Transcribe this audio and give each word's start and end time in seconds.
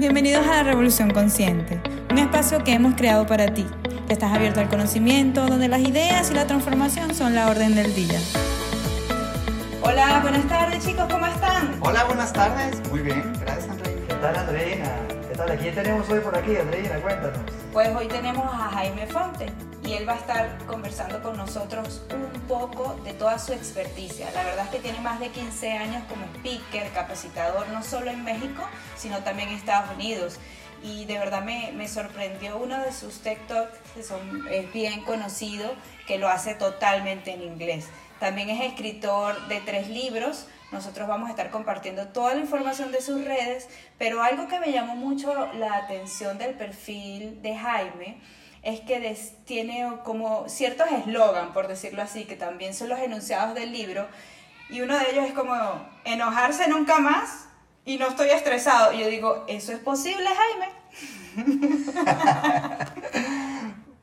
Bienvenidos 0.00 0.46
a 0.46 0.56
la 0.56 0.62
Revolución 0.62 1.10
Consciente, 1.10 1.78
un 2.10 2.16
espacio 2.16 2.64
que 2.64 2.72
hemos 2.72 2.94
creado 2.94 3.26
para 3.26 3.52
ti, 3.52 3.66
que 4.06 4.14
estás 4.14 4.32
abierto 4.32 4.58
al 4.58 4.70
conocimiento, 4.70 5.46
donde 5.46 5.68
las 5.68 5.80
ideas 5.80 6.30
y 6.30 6.34
la 6.34 6.46
transformación 6.46 7.14
son 7.14 7.34
la 7.34 7.50
orden 7.50 7.74
del 7.74 7.94
día. 7.94 8.18
Hola, 9.82 10.20
buenas 10.22 10.48
tardes 10.48 10.82
chicos, 10.86 11.04
¿cómo 11.10 11.26
están? 11.26 11.76
Hola, 11.80 12.04
buenas 12.04 12.32
tardes. 12.32 12.80
Muy 12.88 13.00
bien, 13.00 13.30
gracias 13.42 13.68
Andreina. 13.68 14.06
¿Qué 14.08 14.14
tal 14.14 14.36
Andreina? 14.36 14.90
¿Qué 15.28 15.36
tal? 15.36 15.50
¿A 15.50 15.56
quién 15.56 15.74
tenemos 15.74 16.08
hoy 16.08 16.20
por 16.20 16.34
aquí, 16.34 16.56
Andreina? 16.56 16.94
Cuéntanos. 17.02 17.38
Pues 17.70 17.88
hoy 17.94 18.08
tenemos 18.08 18.46
a 18.46 18.70
Jaime 18.70 19.06
Fonte 19.06 19.52
él 19.94 20.08
va 20.08 20.14
a 20.14 20.16
estar 20.16 20.66
conversando 20.66 21.22
con 21.22 21.36
nosotros 21.36 22.02
un 22.12 22.40
poco 22.42 22.94
de 23.04 23.12
toda 23.12 23.38
su 23.38 23.52
experticia. 23.52 24.30
La 24.32 24.44
verdad 24.44 24.66
es 24.66 24.70
que 24.70 24.78
tiene 24.78 25.00
más 25.00 25.20
de 25.20 25.28
15 25.28 25.72
años 25.72 26.04
como 26.08 26.24
speaker, 26.36 26.92
capacitador, 26.92 27.68
no 27.70 27.82
solo 27.82 28.10
en 28.10 28.22
México, 28.22 28.62
sino 28.96 29.18
también 29.24 29.48
en 29.48 29.56
Estados 29.56 29.90
Unidos. 29.94 30.38
Y 30.82 31.04
de 31.04 31.18
verdad 31.18 31.42
me, 31.42 31.88
sorprendió 31.88 32.56
uno 32.56 32.78
de 32.80 32.92
sus 32.92 33.20
TikTok, 33.20 33.70
que 33.94 34.02
son, 34.02 34.46
es 34.50 34.72
bien 34.72 35.02
conocido, 35.02 35.74
que 36.06 36.18
lo 36.18 36.28
hace 36.28 36.54
totalmente 36.54 37.32
en 37.32 37.42
inglés. 37.42 37.86
También 38.18 38.50
es 38.50 38.60
escritor 38.60 39.48
de 39.48 39.60
tres 39.60 39.88
libros. 39.88 40.46
Nosotros 40.72 41.08
vamos 41.08 41.28
a 41.28 41.30
estar 41.30 41.50
compartiendo 41.50 42.08
toda 42.08 42.34
la 42.34 42.40
información 42.40 42.92
de 42.92 43.00
sus 43.00 43.24
redes, 43.24 43.68
pero 43.98 44.22
algo 44.22 44.46
que 44.46 44.60
me 44.60 44.72
llamó 44.72 44.94
mucho 44.94 45.50
la 45.54 45.76
atención 45.76 46.38
del 46.38 46.54
perfil 46.54 47.42
de 47.42 47.56
Jaime 47.56 48.18
es 48.62 48.80
que 48.80 49.16
tiene 49.46 49.88
como 50.04 50.48
ciertos 50.48 50.90
eslogan, 50.92 51.52
por 51.52 51.68
decirlo 51.68 52.02
así, 52.02 52.24
que 52.24 52.36
también 52.36 52.74
son 52.74 52.88
los 52.88 52.98
enunciados 52.98 53.54
del 53.54 53.72
libro, 53.72 54.06
y 54.68 54.82
uno 54.82 54.98
de 54.98 55.10
ellos 55.10 55.24
es 55.26 55.32
como 55.32 55.54
enojarse 56.04 56.68
nunca 56.68 56.98
más 56.98 57.46
y 57.84 57.96
no 57.96 58.08
estoy 58.08 58.30
estresado. 58.30 58.92
Y 58.92 59.00
yo 59.00 59.08
digo, 59.08 59.44
¿eso 59.48 59.72
es 59.72 59.78
posible, 59.80 60.26
Jaime? 60.26 60.68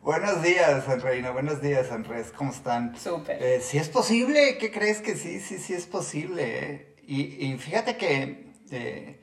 Buenos 0.02 0.42
días, 0.42 0.86
Reina. 1.02 1.32
Buenos 1.32 1.62
días, 1.62 1.92
Andrés. 1.92 2.32
¿Cómo 2.36 2.52
están? 2.52 2.96
Súper. 2.98 3.42
Eh, 3.42 3.62
si 3.62 3.78
es 3.78 3.90
posible, 3.90 4.58
¿qué 4.58 4.72
crees 4.72 5.02
que 5.02 5.16
sí? 5.16 5.40
Sí, 5.40 5.58
sí 5.58 5.74
es 5.74 5.86
posible. 5.86 6.44
eh. 6.46 6.96
Y, 7.06 7.46
y 7.46 7.58
fíjate 7.58 7.98
que 7.98 8.52
eh, 8.72 9.22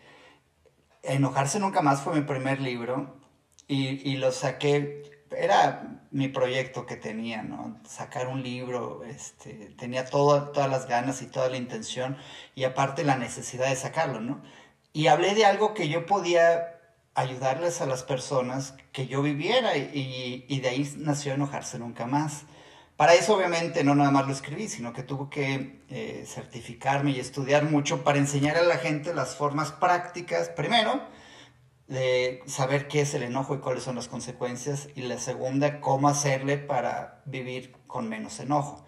Enojarse 1.02 1.58
Nunca 1.58 1.82
Más 1.82 2.02
fue 2.02 2.14
mi 2.14 2.22
primer 2.22 2.60
libro 2.60 3.16
y, 3.66 4.10
y 4.10 4.16
lo 4.16 4.32
saqué, 4.32 5.02
era 5.36 6.00
mi 6.10 6.28
proyecto 6.28 6.86
que 6.86 6.96
tenía, 6.96 7.42
¿no? 7.42 7.80
Sacar 7.86 8.28
un 8.28 8.42
libro, 8.42 9.02
este, 9.04 9.74
tenía 9.76 10.04
todo, 10.06 10.50
todas 10.50 10.70
las 10.70 10.86
ganas 10.86 11.22
y 11.22 11.26
toda 11.26 11.48
la 11.48 11.56
intención 11.56 12.16
y 12.54 12.64
aparte 12.64 13.04
la 13.04 13.16
necesidad 13.16 13.68
de 13.68 13.76
sacarlo, 13.76 14.20
¿no? 14.20 14.42
Y 14.92 15.08
hablé 15.08 15.34
de 15.34 15.44
algo 15.44 15.74
que 15.74 15.88
yo 15.88 16.06
podía 16.06 16.78
ayudarles 17.14 17.80
a 17.80 17.86
las 17.86 18.02
personas 18.02 18.74
que 18.92 19.06
yo 19.06 19.22
viviera 19.22 19.76
y, 19.76 20.44
y 20.48 20.60
de 20.60 20.68
ahí 20.68 20.94
nació 20.98 21.34
Enojarse 21.34 21.78
Nunca 21.78 22.06
Más. 22.06 22.44
Para 22.96 23.14
eso 23.14 23.34
obviamente 23.34 23.82
no 23.82 23.96
nada 23.96 24.12
más 24.12 24.26
lo 24.26 24.32
escribí, 24.32 24.68
sino 24.68 24.92
que 24.92 25.02
tuve 25.02 25.28
que 25.28 25.80
eh, 25.90 26.24
certificarme 26.28 27.10
y 27.10 27.18
estudiar 27.18 27.64
mucho 27.64 28.04
para 28.04 28.18
enseñar 28.18 28.56
a 28.56 28.62
la 28.62 28.76
gente 28.78 29.12
las 29.12 29.34
formas 29.34 29.72
prácticas, 29.72 30.48
primero, 30.48 31.02
de 31.88 32.42
saber 32.46 32.88
qué 32.88 33.02
es 33.02 33.14
el 33.14 33.22
enojo 33.22 33.54
y 33.54 33.58
cuáles 33.58 33.82
son 33.82 33.96
las 33.96 34.08
consecuencias, 34.08 34.88
y 34.94 35.02
la 35.02 35.18
segunda, 35.18 35.80
cómo 35.80 36.08
hacerle 36.08 36.58
para 36.58 37.22
vivir 37.26 37.72
con 37.86 38.08
menos 38.08 38.40
enojo. 38.40 38.84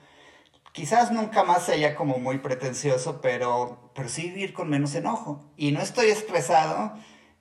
Quizás 0.73 1.11
nunca 1.11 1.43
más 1.43 1.65
sea 1.65 1.95
como 1.95 2.19
muy 2.19 2.39
pretencioso, 2.39 3.21
pero, 3.23 3.91
pero 3.95 4.09
sí 4.09 4.29
vivir 4.29 4.53
con 4.53 4.69
menos 4.69 4.95
enojo. 4.95 5.51
Y 5.57 5.73
no 5.73 5.81
estoy 5.81 6.09
estresado. 6.09 6.93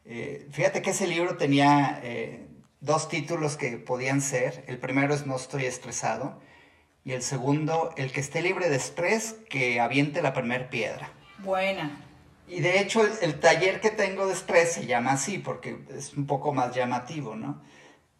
Eh, 0.06 0.47
fíjate 0.52 0.81
que 0.81 0.91
ese 0.91 1.06
libro 1.06 1.35
tenía 1.35 2.00
eh, 2.01 2.47
dos 2.80 3.09
títulos 3.09 3.57
que 3.57 3.78
podían 3.78 4.22
ser. 4.22 4.63
El 4.68 4.78
primero 4.78 5.13
es 5.13 5.25
No 5.25 5.35
estoy 5.35 5.66
estresado. 5.66 6.40
Y 7.03 7.12
el 7.12 7.22
segundo, 7.22 7.91
El 7.97 8.13
que 8.13 8.22
esté 8.22 8.41
libre 8.41 8.69
de 8.69 8.78
estrés, 8.78 9.35
que 9.50 9.81
aviente 9.81 10.22
la 10.22 10.34
primer 10.34 10.69
piedra. 10.69 11.12
Buena. 11.40 12.05
Y 12.47 12.61
de 12.61 12.79
hecho 12.79 13.01
el, 13.22 13.39
taller 13.39 13.81
que 13.81 13.89
tengo 13.89 14.28
de 14.28 14.33
estrés 14.33 14.73
se 14.73 14.85
llama 14.85 15.13
así 15.13 15.39
porque 15.39 15.79
es 15.89 16.13
un 16.13 16.28
poco 16.28 16.53
más 16.53 16.75
llamativo, 16.75 17.35
¿no? 17.35 17.61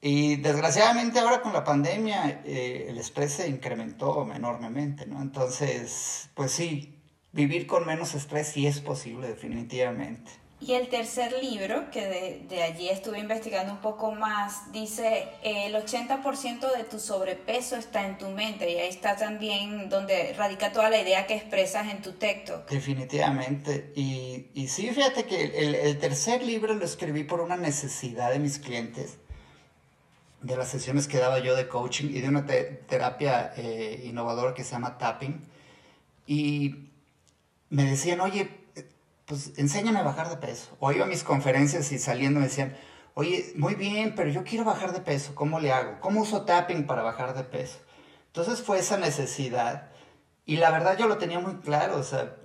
Y 0.02 0.38
desgraciadamente 0.38 1.20
ahora 1.20 1.42
con 1.42 1.54
la 1.54 1.64
pandemia 1.64 2.42
eh, 2.46 2.88
el 2.90 2.98
estrés 2.98 3.34
se 3.34 3.48
incrementó 3.48 4.32
enormemente, 4.34 5.06
¿no? 5.06 5.22
Entonces, 5.22 6.30
pues 6.36 6.52
sí, 6.52 7.02
vivir 7.32 7.68
con 7.68 7.86
menos 7.86 8.16
estrés 8.16 8.48
sí 8.48 8.68
es 8.68 8.80
posible 8.82 9.28
definitivamente. 9.28 10.32
Y 10.62 10.72
el 10.72 10.88
tercer 10.88 11.36
libro, 11.44 11.92
que 11.92 12.08
de, 12.08 12.46
de, 12.48 12.64
allí 12.64 12.88
estuve 12.88 13.20
investigando 13.20 13.74
un 13.74 13.82
poco 13.82 14.14
más, 14.14 14.72
dice 14.72 15.28
el 15.44 15.76
80% 15.76 16.78
de 16.78 16.86
tu 16.86 16.98
sobrepeso 16.98 17.76
está 17.76 18.08
en 18.08 18.18
tu 18.18 18.30
mente 18.30 18.72
y 18.72 18.78
ahí 18.78 18.88
está 18.88 19.18
también 19.18 19.90
donde 19.90 20.34
radica 20.34 20.72
toda 20.72 20.90
la 20.90 21.02
idea 21.02 21.28
que 21.28 21.36
expresas 21.36 21.92
en 21.92 22.02
tu 22.02 22.14
texto. 22.14 22.64
Definitivamente. 22.70 23.92
Y, 23.96 24.48
y 24.54 24.70
sí, 24.70 24.90
fíjate 24.92 25.26
que 25.26 25.44
el, 25.44 25.76
el, 25.76 26.00
tercer 26.00 26.42
libro 26.42 26.74
lo 26.74 26.86
escribí 26.86 27.26
por 27.26 27.42
una 27.42 27.58
necesidad 27.58 28.32
de 28.32 28.40
mis 28.40 28.58
clientes, 28.58 29.18
de 30.42 30.56
las 30.56 30.70
sesiones 30.70 31.10
que 31.10 31.18
daba 31.18 31.40
yo 31.40 31.58
de 31.58 31.68
coaching 31.68 32.12
y 32.12 32.22
de 32.22 32.30
una 32.30 32.46
te 32.46 32.64
terapia 32.64 33.52
eh, 33.58 34.04
innovadora 34.06 34.54
que 34.54 34.64
se 34.64 34.72
llama 34.72 34.98
tapping. 34.98 35.46
Y 36.26 36.92
me 37.70 37.84
decían, 37.84 38.22
oye, 38.22 38.65
pues 39.26 39.54
enséñame 39.58 40.00
a 40.00 40.04
bajar 40.04 40.30
de 40.30 40.38
peso. 40.38 40.76
O 40.80 40.92
iba 40.92 41.06
a 41.06 41.08
mis 41.08 41.24
conferencias 41.24 41.92
y 41.92 42.00
saliendo 42.00 42.40
me 42.40 42.48
decían, 42.48 42.76
oye, 43.16 43.54
muy 43.56 43.76
bien, 43.76 44.14
pero 44.16 44.30
yo 44.30 44.44
quiero 44.44 44.66
bajar 44.66 44.94
de 44.94 45.00
peso, 45.00 45.34
¿cómo 45.36 45.60
le 45.60 45.72
hago? 45.72 46.00
¿Cómo 46.00 46.22
uso 46.22 46.44
tapping 46.44 46.86
para 46.86 47.02
bajar 47.02 47.34
de 47.36 47.44
peso? 47.44 47.80
Entonces 48.28 48.62
fue 48.62 48.80
esa 48.80 48.98
necesidad 48.98 49.90
y 50.46 50.58
la 50.58 50.70
verdad 50.70 50.98
yo 50.98 51.08
lo 51.08 51.18
tenía 51.18 51.40
muy 51.40 51.56
claro, 51.56 51.98
o 51.98 52.04
sea, 52.04 52.36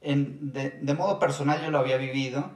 en, 0.00 0.52
de, 0.52 0.70
de, 0.70 0.94
modo 0.94 1.18
personal 1.18 1.60
yo 1.62 1.70
lo 1.70 1.78
había 1.78 1.96
vivido 1.96 2.52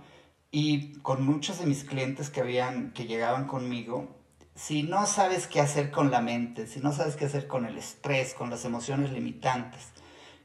y 0.50 0.98
con 1.00 1.24
muchos 1.24 1.58
de 1.58 1.66
mis 1.66 1.82
clientes 1.84 2.30
que, 2.30 2.40
habían, 2.40 2.92
que 2.92 3.06
llegaban 3.06 3.46
conmigo, 3.46 4.16
si 4.54 4.82
no 4.82 5.06
sabes 5.06 5.46
qué 5.46 5.60
hacer 5.60 5.90
con 5.90 6.10
la 6.10 6.20
mente, 6.20 6.66
si 6.66 6.80
no 6.80 6.92
sabes 6.92 7.16
qué 7.16 7.24
hacer 7.24 7.48
con 7.48 7.64
el 7.64 7.78
estrés, 7.78 8.34
con 8.34 8.50
las 8.50 8.64
emociones 8.64 9.10
limitantes, 9.10 9.88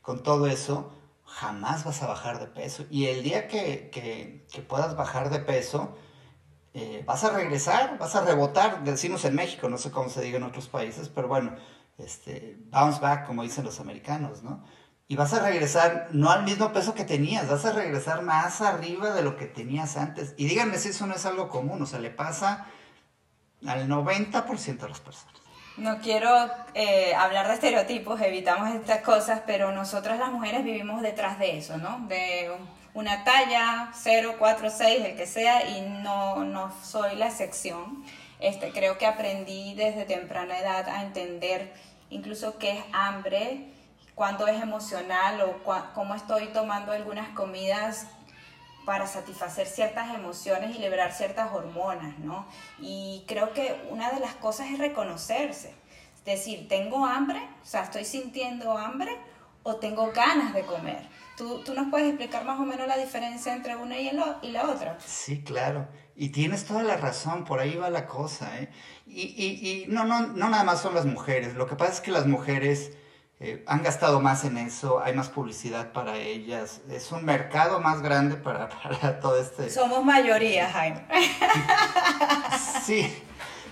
con 0.01 0.23
todo 0.23 0.47
eso, 0.47 0.97
jamás 1.27 1.83
vas 1.83 2.01
a 2.01 2.07
bajar 2.07 2.39
de 2.39 2.47
peso. 2.47 2.85
Y 2.89 3.07
el 3.07 3.23
día 3.23 3.47
que, 3.47 3.89
que, 3.91 4.61
puedas 4.61 4.95
bajar 4.95 5.29
de 5.29 5.39
peso, 5.39 5.95
eh, 6.73 7.03
vas 7.05 7.23
a 7.23 7.29
regresar, 7.29 7.97
vas 7.99 8.15
a 8.15 8.21
rebotar, 8.21 8.83
decimos 8.83 9.25
en 9.25 9.35
México, 9.35 9.69
no 9.69 9.77
sé 9.77 9.91
cómo 9.91 10.09
se 10.09 10.21
diga 10.21 10.37
en 10.37 10.43
otros 10.43 10.67
países, 10.67 11.09
pero 11.09 11.27
bueno, 11.27 11.55
este, 11.97 12.57
bounce 12.71 12.99
back, 12.99 13.25
como 13.25 13.43
dicen 13.43 13.66
los 13.66 13.79
americanos, 13.79 14.43
¿no? 14.43 14.63
Y 15.09 15.16
vas 15.16 15.33
a 15.33 15.39
regresar 15.39 16.09
no 16.11 16.31
al 16.31 16.43
mismo 16.43 16.73
peso 16.73 16.93
que 16.93 17.05
tenías, 17.05 17.47
vas 17.49 17.66
a 17.66 17.71
regresar 17.71 18.23
más 18.23 18.61
arriba 18.61 19.11
de 19.11 19.23
lo 19.23 19.37
que 19.37 19.45
tenías 19.45 19.95
antes. 19.95 20.33
Y 20.37 20.47
díganme 20.47 20.77
si 20.77 20.89
eso 20.89 21.07
no 21.07 21.16
es 21.16 21.25
algo 21.25 21.49
común, 21.49 21.81
o 21.81 21.85
sea, 21.85 21.99
le 21.99 22.09
pasa 22.09 22.67
al 23.66 23.87
90% 23.87 24.77
de 24.77 24.89
las 24.89 24.99
personas. 24.99 25.47
No 25.77 25.99
quiero 25.99 26.33
eh, 26.73 27.13
hablar 27.13 27.47
de 27.47 27.53
estereotipos, 27.53 28.19
evitamos 28.21 28.73
estas 28.73 29.01
cosas, 29.01 29.43
pero 29.45 29.71
nosotras 29.71 30.17
las 30.17 30.31
mujeres 30.31 30.63
vivimos 30.63 31.03
detrás 31.03 31.38
de 31.38 31.59
eso, 31.59 31.77
¿no? 31.77 31.99
De 32.07 32.49
una 32.95 33.23
talla 33.23 33.91
0, 33.93 34.37
4, 34.39 34.71
6, 34.71 35.05
el 35.05 35.16
que 35.16 35.27
sea, 35.27 35.69
y 35.69 35.81
no, 35.81 36.43
no 36.43 36.73
soy 36.83 37.16
la 37.16 37.27
excepción. 37.27 38.03
Este, 38.39 38.71
creo 38.71 38.97
que 38.97 39.05
aprendí 39.05 39.75
desde 39.75 40.05
temprana 40.05 40.57
edad 40.57 40.89
a 40.89 41.03
entender 41.03 41.71
incluso 42.09 42.57
qué 42.57 42.79
es 42.79 42.83
hambre, 42.91 43.67
cuándo 44.16 44.47
es 44.47 44.59
emocional 44.59 45.41
o 45.41 45.63
cómo 45.93 46.16
estoy 46.16 46.47
tomando 46.47 46.91
algunas 46.91 47.29
comidas 47.29 48.07
para 48.87 49.05
satisfacer 49.05 49.67
ciertas 49.67 50.16
emociones 50.16 50.73
y 50.73 50.79
liberar 50.79 51.11
ciertas 51.11 51.51
hormonas, 51.51 52.17
¿no? 52.19 52.47
Y 52.79 53.25
creo 53.28 53.51
que 53.51 53.85
una 53.89 54.09
de 54.11 54.22
las 54.22 54.35
cosas 54.35 54.67
es 54.72 54.79
reconocerse. 54.79 55.75
Es 56.16 56.23
decir, 56.23 56.69
¿tengo 56.69 57.05
hambre? 57.05 57.41
O 57.61 57.66
sea, 57.66 57.84
¿estoy 57.84 58.05
sintiendo 58.05 58.78
hambre 58.78 59.11
o 59.63 59.75
tengo 59.75 60.13
ganas 60.13 60.53
de 60.53 60.61
comer? 60.61 61.05
¿Tú, 61.35 61.61
tú 61.66 61.73
nos 61.73 61.89
puedes 61.89 62.07
explicar 62.07 62.45
más 62.45 62.61
o 62.61 62.63
menos 62.63 62.87
la 62.87 62.95
diferencia 62.95 63.53
entre 63.53 63.75
una 63.75 63.99
y, 63.99 64.09
la 64.11 64.69
otra? 64.69 64.97
Sí, 65.05 65.43
claro. 65.43 65.90
Y 66.16 66.29
tienes 66.29 66.63
toda 66.63 66.81
la 66.81 66.95
razón, 66.95 67.43
por 67.43 67.59
ahí 67.59 67.75
va 67.75 67.90
la 67.90 68.07
cosa, 68.07 68.57
¿eh? 68.57 68.69
Y, 69.05 69.23
y, 69.35 69.69
y 69.69 69.87
no, 69.90 70.05
no, 70.05 70.28
no 70.28 70.47
nada 70.47 70.63
más 70.63 70.81
son 70.81 70.95
las 70.95 71.05
mujeres. 71.05 71.55
Lo 71.55 71.67
que 71.67 71.75
pasa 71.75 71.91
es 71.91 71.99
que 71.99 72.11
las 72.11 72.25
mujeres... 72.25 72.93
Eh, 73.39 73.63
han 73.67 73.84
gastado 73.84 74.19
más 74.19 74.45
en 74.45 74.57
eso, 74.57 74.99
hay 74.99 75.13
más 75.13 75.29
publicidad 75.29 75.91
para 75.91 76.17
ellas, 76.17 76.81
es 76.89 77.11
un 77.11 77.23
mercado 77.23 77.79
más 77.79 78.01
grande 78.01 78.35
para, 78.35 78.67
para 78.91 79.19
todo 79.19 79.39
este... 79.39 79.69
Somos 79.69 80.03
mayoría, 80.03 80.67
Jaime. 80.72 81.05
sí, 82.84 83.23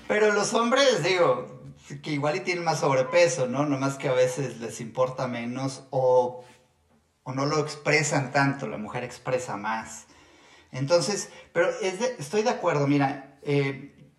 pero 0.08 0.32
los 0.34 0.54
hombres, 0.54 1.02
digo, 1.04 1.64
que 2.04 2.12
igual 2.12 2.36
y 2.36 2.42
tienen 2.42 2.64
más 2.64 2.82
sobrepeso, 2.82 3.48
¿no? 3.48 3.66
Nomás 3.66 3.98
que 3.98 4.08
a 4.08 4.14
veces 4.14 4.60
les 4.60 4.82
importa 4.82 5.28
menos 5.28 5.84
o, 5.90 6.44
o 7.24 7.34
no 7.34 7.48
lo 7.48 7.60
expresan 7.60 8.32
tanto, 8.32 8.68
la 8.68 8.78
mujer 8.78 9.04
expresa 9.04 9.58
más. 9.58 10.06
Entonces, 10.72 11.30
pero 11.54 11.70
estoy 12.20 12.44
de 12.44 12.50
acuerdo, 12.50 12.86
mira, 12.86 13.40
eh, 13.42 14.12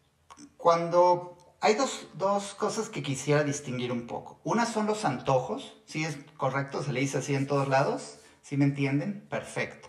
cuando 0.56 1.35
hay 1.66 1.74
dos, 1.74 2.06
dos, 2.14 2.54
cosas 2.54 2.88
que 2.88 3.02
quisiera 3.02 3.42
distinguir 3.42 3.90
un 3.90 4.06
poco. 4.06 4.38
Una 4.44 4.66
son 4.66 4.86
los 4.86 5.04
antojos, 5.04 5.76
¿sí 5.84 6.04
es 6.04 6.16
correcto? 6.36 6.84
Se 6.84 6.92
le 6.92 7.00
dice 7.00 7.18
así 7.18 7.34
en 7.34 7.48
todos 7.48 7.66
lados, 7.66 8.20
¿sí 8.40 8.56
me 8.56 8.66
entienden? 8.66 9.26
Perfecto. 9.28 9.88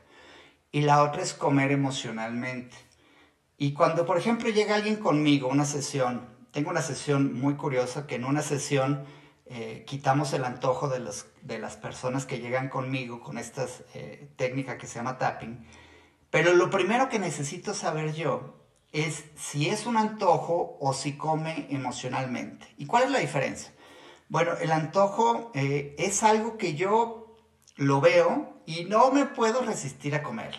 Y 0.72 0.82
la 0.82 1.04
otra 1.04 1.22
es 1.22 1.36
comer 1.36 1.72
emocionalmente. 1.72 2.76
Y 3.60 3.74
cuando, 3.74 4.08
por 4.08 4.18
ejemplo, 4.18 4.50
llega 4.50 4.74
alguien 4.74 4.96
conmigo, 4.96 5.50
una 5.50 5.66
sesión, 5.66 6.28
tengo 6.50 6.72
una 6.72 6.82
sesión 6.82 7.40
muy 7.40 7.54
curiosa 7.54 8.08
que 8.08 8.16
en 8.16 8.26
una 8.26 8.42
sesión 8.42 9.06
eh, 9.46 9.84
quitamos 9.86 10.34
el 10.34 10.46
antojo 10.46 10.90
de, 10.90 10.98
los, 10.98 11.28
de 11.44 11.60
las 11.60 11.78
personas 11.78 12.26
que 12.26 12.40
llegan 12.40 12.70
conmigo 12.70 13.22
con 13.22 13.38
esta 13.38 13.68
eh, 13.94 14.32
técnica 14.36 14.80
que 14.80 14.88
se 14.88 14.96
llama 14.96 15.20
tapping. 15.20 15.64
Pero 16.32 16.56
lo 16.56 16.72
primero 16.72 17.08
que 17.08 17.20
necesito 17.20 17.76
saber 17.76 18.16
yo 18.16 18.67
es 19.02 19.26
si 19.36 19.70
es 19.70 19.86
un 19.86 19.98
antojo 19.98 20.78
o 20.80 20.94
si 20.94 21.18
come 21.18 21.68
emocionalmente. 21.70 22.68
¿Y 22.78 22.86
cuál 22.86 23.04
es 23.04 23.12
la 23.12 23.20
diferencia? 23.20 23.74
Bueno, 24.30 24.54
el 24.60 24.72
antojo 24.72 25.52
eh, 25.56 25.96
es 25.98 26.24
algo 26.24 26.58
que 26.58 26.76
yo 26.76 27.38
lo 27.76 28.02
veo 28.02 28.62
y 28.66 28.86
no 28.86 29.12
me 29.12 29.26
puedo 29.26 29.62
resistir 29.62 30.16
a 30.16 30.24
comer. 30.24 30.56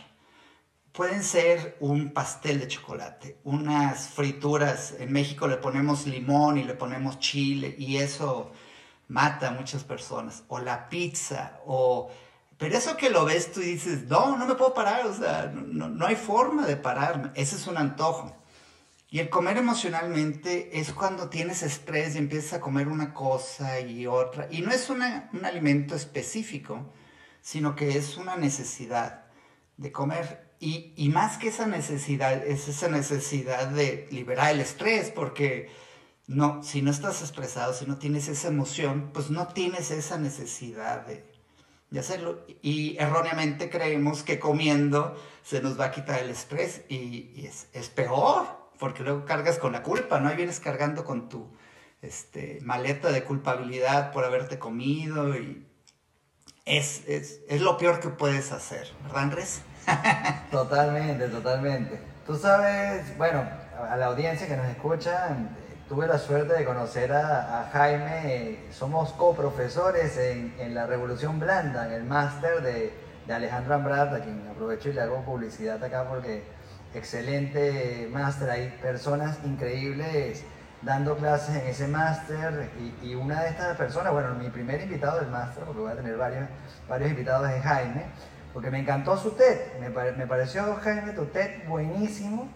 Pueden 0.93 1.23
ser 1.23 1.77
un 1.81 2.13
pastel 2.13 2.61
de 2.61 2.69
chocolate, 2.69 3.41
unas 3.45 4.09
frituras. 4.09 4.95
En 4.99 5.13
México 5.13 5.47
le 5.47 5.57
ponemos 5.57 6.07
limón 6.07 6.59
y 6.59 6.65
le 6.65 6.75
ponemos 6.75 7.19
chile 7.19 7.75
y 7.79 7.99
eso 7.99 8.53
mata 9.09 9.49
a 9.49 9.53
muchas 9.53 9.85
personas, 9.85 10.45
o 10.49 10.59
la 10.59 10.89
pizza, 10.89 11.61
o... 11.67 12.11
Pero 12.59 12.77
eso 12.77 12.97
que 12.97 13.09
lo 13.09 13.25
ves 13.25 13.53
tú 13.53 13.61
dices, 13.61 14.05
no, 14.09 14.37
no 14.37 14.47
me 14.47 14.57
puedo 14.57 14.75
parar, 14.75 15.07
o 15.07 15.15
sea, 15.15 15.53
no, 15.55 15.89
no 15.89 16.07
hay 16.07 16.17
forma 16.17 16.67
de 16.67 16.77
pararme, 16.77 17.31
ese 17.35 17.57
es 17.57 17.67
un 17.69 17.79
antojo. 17.79 18.37
Y 19.11 19.21
el 19.21 19.31
comer 19.31 19.57
emocionalmente 19.57 20.79
es 20.79 20.93
cuando 20.93 21.31
tienes 21.31 21.63
estrés 21.63 22.15
y 22.15 22.19
empiezas 22.19 22.55
a 22.55 22.61
comer 22.61 22.89
una 22.89 23.15
cosa 23.15 23.81
y 23.81 24.07
otra. 24.07 24.49
Y 24.51 24.61
no 24.61 24.71
es 24.71 24.91
un 24.91 25.03
alimento 25.03 25.95
específico, 25.95 26.93
sino 27.41 27.75
que 27.75 27.97
es 27.97 28.19
una 28.19 28.37
necesidad 28.37 29.25
de 29.79 29.93
comer. 29.93 30.53
Y, 30.61 30.93
y, 30.97 31.09
más 31.09 31.39
que 31.39 31.49
esa 31.49 31.67
necesidad, 31.67 32.45
es 32.47 32.69
esa 32.69 32.89
necesidad 32.89 33.69
de 33.69 34.09
liberar 34.11 34.53
el 34.53 34.61
estrés, 34.61 35.11
porque 35.11 35.71
no, 36.27 36.63
si 36.63 36.83
no 36.83 36.91
estás 36.91 37.23
estresado, 37.23 37.73
si 37.73 37.87
no 37.87 37.97
tienes 37.97 38.29
esa 38.29 38.49
emoción, 38.49 39.11
pues 39.15 39.31
no 39.31 39.49
tienes 39.49 39.91
esa 39.91 40.19
necesidad 40.19 41.07
de, 41.07 41.28
hacerlo. 41.97 42.45
Y 42.61 42.97
erróneamente 42.99 43.71
creemos 43.71 44.23
que 44.23 44.39
comiendo 44.39 45.17
se 45.43 45.63
nos 45.63 45.79
va 45.81 45.87
a 45.87 45.91
quitar 45.93 46.21
el 46.21 46.31
estrés 46.31 46.83
y, 46.89 47.49
es, 47.73 47.89
peor, 47.89 48.47
porque 48.79 49.03
luego 49.03 49.25
cargas 49.25 49.59
con 49.59 49.73
la 49.73 49.83
culpa, 49.83 50.21
¿no? 50.21 50.29
Ahí 50.29 50.37
vienes 50.37 50.61
cargando 50.61 51.05
con 51.05 51.29
tu 51.29 51.49
este, 52.03 52.59
maleta 52.63 53.11
de 53.11 53.25
culpabilidad 53.25 54.13
por 54.13 54.25
haberte 54.25 54.59
comido 54.59 55.37
y 55.37 55.67
es, 56.65 57.05
es 57.07 57.61
lo 57.63 57.79
peor 57.79 58.01
que 58.01 58.09
puedes 58.09 58.53
hacer, 58.53 58.89
¿verdad, 59.05 59.23
Andrés? 59.23 59.63
totalmente, 60.51 61.29
totalmente. 61.29 61.99
Tú 62.27 62.37
sabes, 62.37 63.17
bueno, 63.17 63.49
a 63.89 63.97
la 63.97 64.07
audiencia 64.07 64.47
que 64.47 64.57
nos 64.57 64.67
escucha, 64.67 65.37
tuve 65.89 66.07
la 66.07 66.19
suerte 66.19 66.53
de 66.53 66.65
conocer 66.67 67.13
a, 67.13 67.71
Jaime, 67.73 68.59
somos 68.71 69.13
coprofesores 69.15 70.19
en, 70.19 70.55
en 70.59 70.75
la 70.75 70.87
Revolución 70.87 71.41
Blanda, 71.41 71.87
en 71.87 71.93
el 71.93 72.05
máster 72.05 72.63
de, 72.63 72.93
de 73.27 73.35
Alejandro 73.35 73.75
Ambrat, 73.75 74.13
a 74.13 74.21
quien 74.21 74.47
aprovecho 74.51 74.91
y 74.91 74.93
le 74.93 75.01
hago 75.01 75.25
publicidad 75.25 75.83
acá 75.83 76.07
porque 76.07 76.43
excelente 76.95 78.09
máster, 78.13 78.51
hay 78.51 78.69
personas 78.83 79.39
increíbles 79.45 80.45
dando 80.83 81.17
clases 81.17 81.57
en 81.57 81.67
ese 81.67 81.89
máster 81.89 82.71
y, 82.79 83.09
y, 83.09 83.15
una 83.15 83.43
de 83.43 83.49
estas 83.49 83.77
personas, 83.77 84.13
bueno, 84.13 84.35
mi 84.35 84.51
primer 84.51 84.83
invitado 84.83 85.19
del 85.21 85.31
máster, 85.31 85.65
porque 85.65 85.81
voy 85.81 85.93
a 85.93 85.97
tener 85.97 86.17
varios, 86.19 86.49
varios 86.87 87.11
invitados, 87.11 87.51
es 87.51 87.63
Jaime, 87.63 88.05
porque 88.53 88.71
me 88.71 88.81
encantó 88.81 89.17
su 89.17 89.31
TED, 89.33 89.79
me, 89.81 89.89
me 89.89 90.27
pareció 90.27 90.77
Jaime 90.83 91.13
tu 91.13 91.25
TED 91.27 91.67
buenísimo 91.67 92.49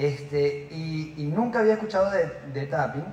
este, 0.00 0.68
y, 0.70 1.30
nunca 1.34 1.60
había 1.60 1.74
escuchado 1.74 2.10
de, 2.10 2.66
tapping. 2.66 3.04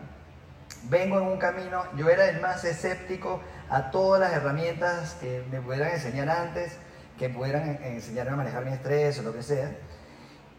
Vengo 0.90 1.20
en 1.20 1.28
un 1.28 1.38
camino, 1.38 1.84
yo 1.98 2.10
era 2.10 2.30
el 2.30 2.40
más 2.40 2.64
escéptico 2.64 3.42
a 3.70 3.92
todas 3.92 4.22
las 4.22 4.32
herramientas 4.32 5.18
que 5.20 5.44
me 5.52 5.60
pudieran 5.60 5.92
enseñar 5.92 6.30
antes, 6.30 6.78
que 7.20 7.30
pudieran 7.30 7.80
enseñarme 7.84 8.34
a 8.34 8.36
manejar 8.38 8.64
mi 8.64 8.72
estrés 8.72 9.20
o 9.20 9.24
lo 9.24 9.34
que 9.34 9.44
sea. 9.44 9.76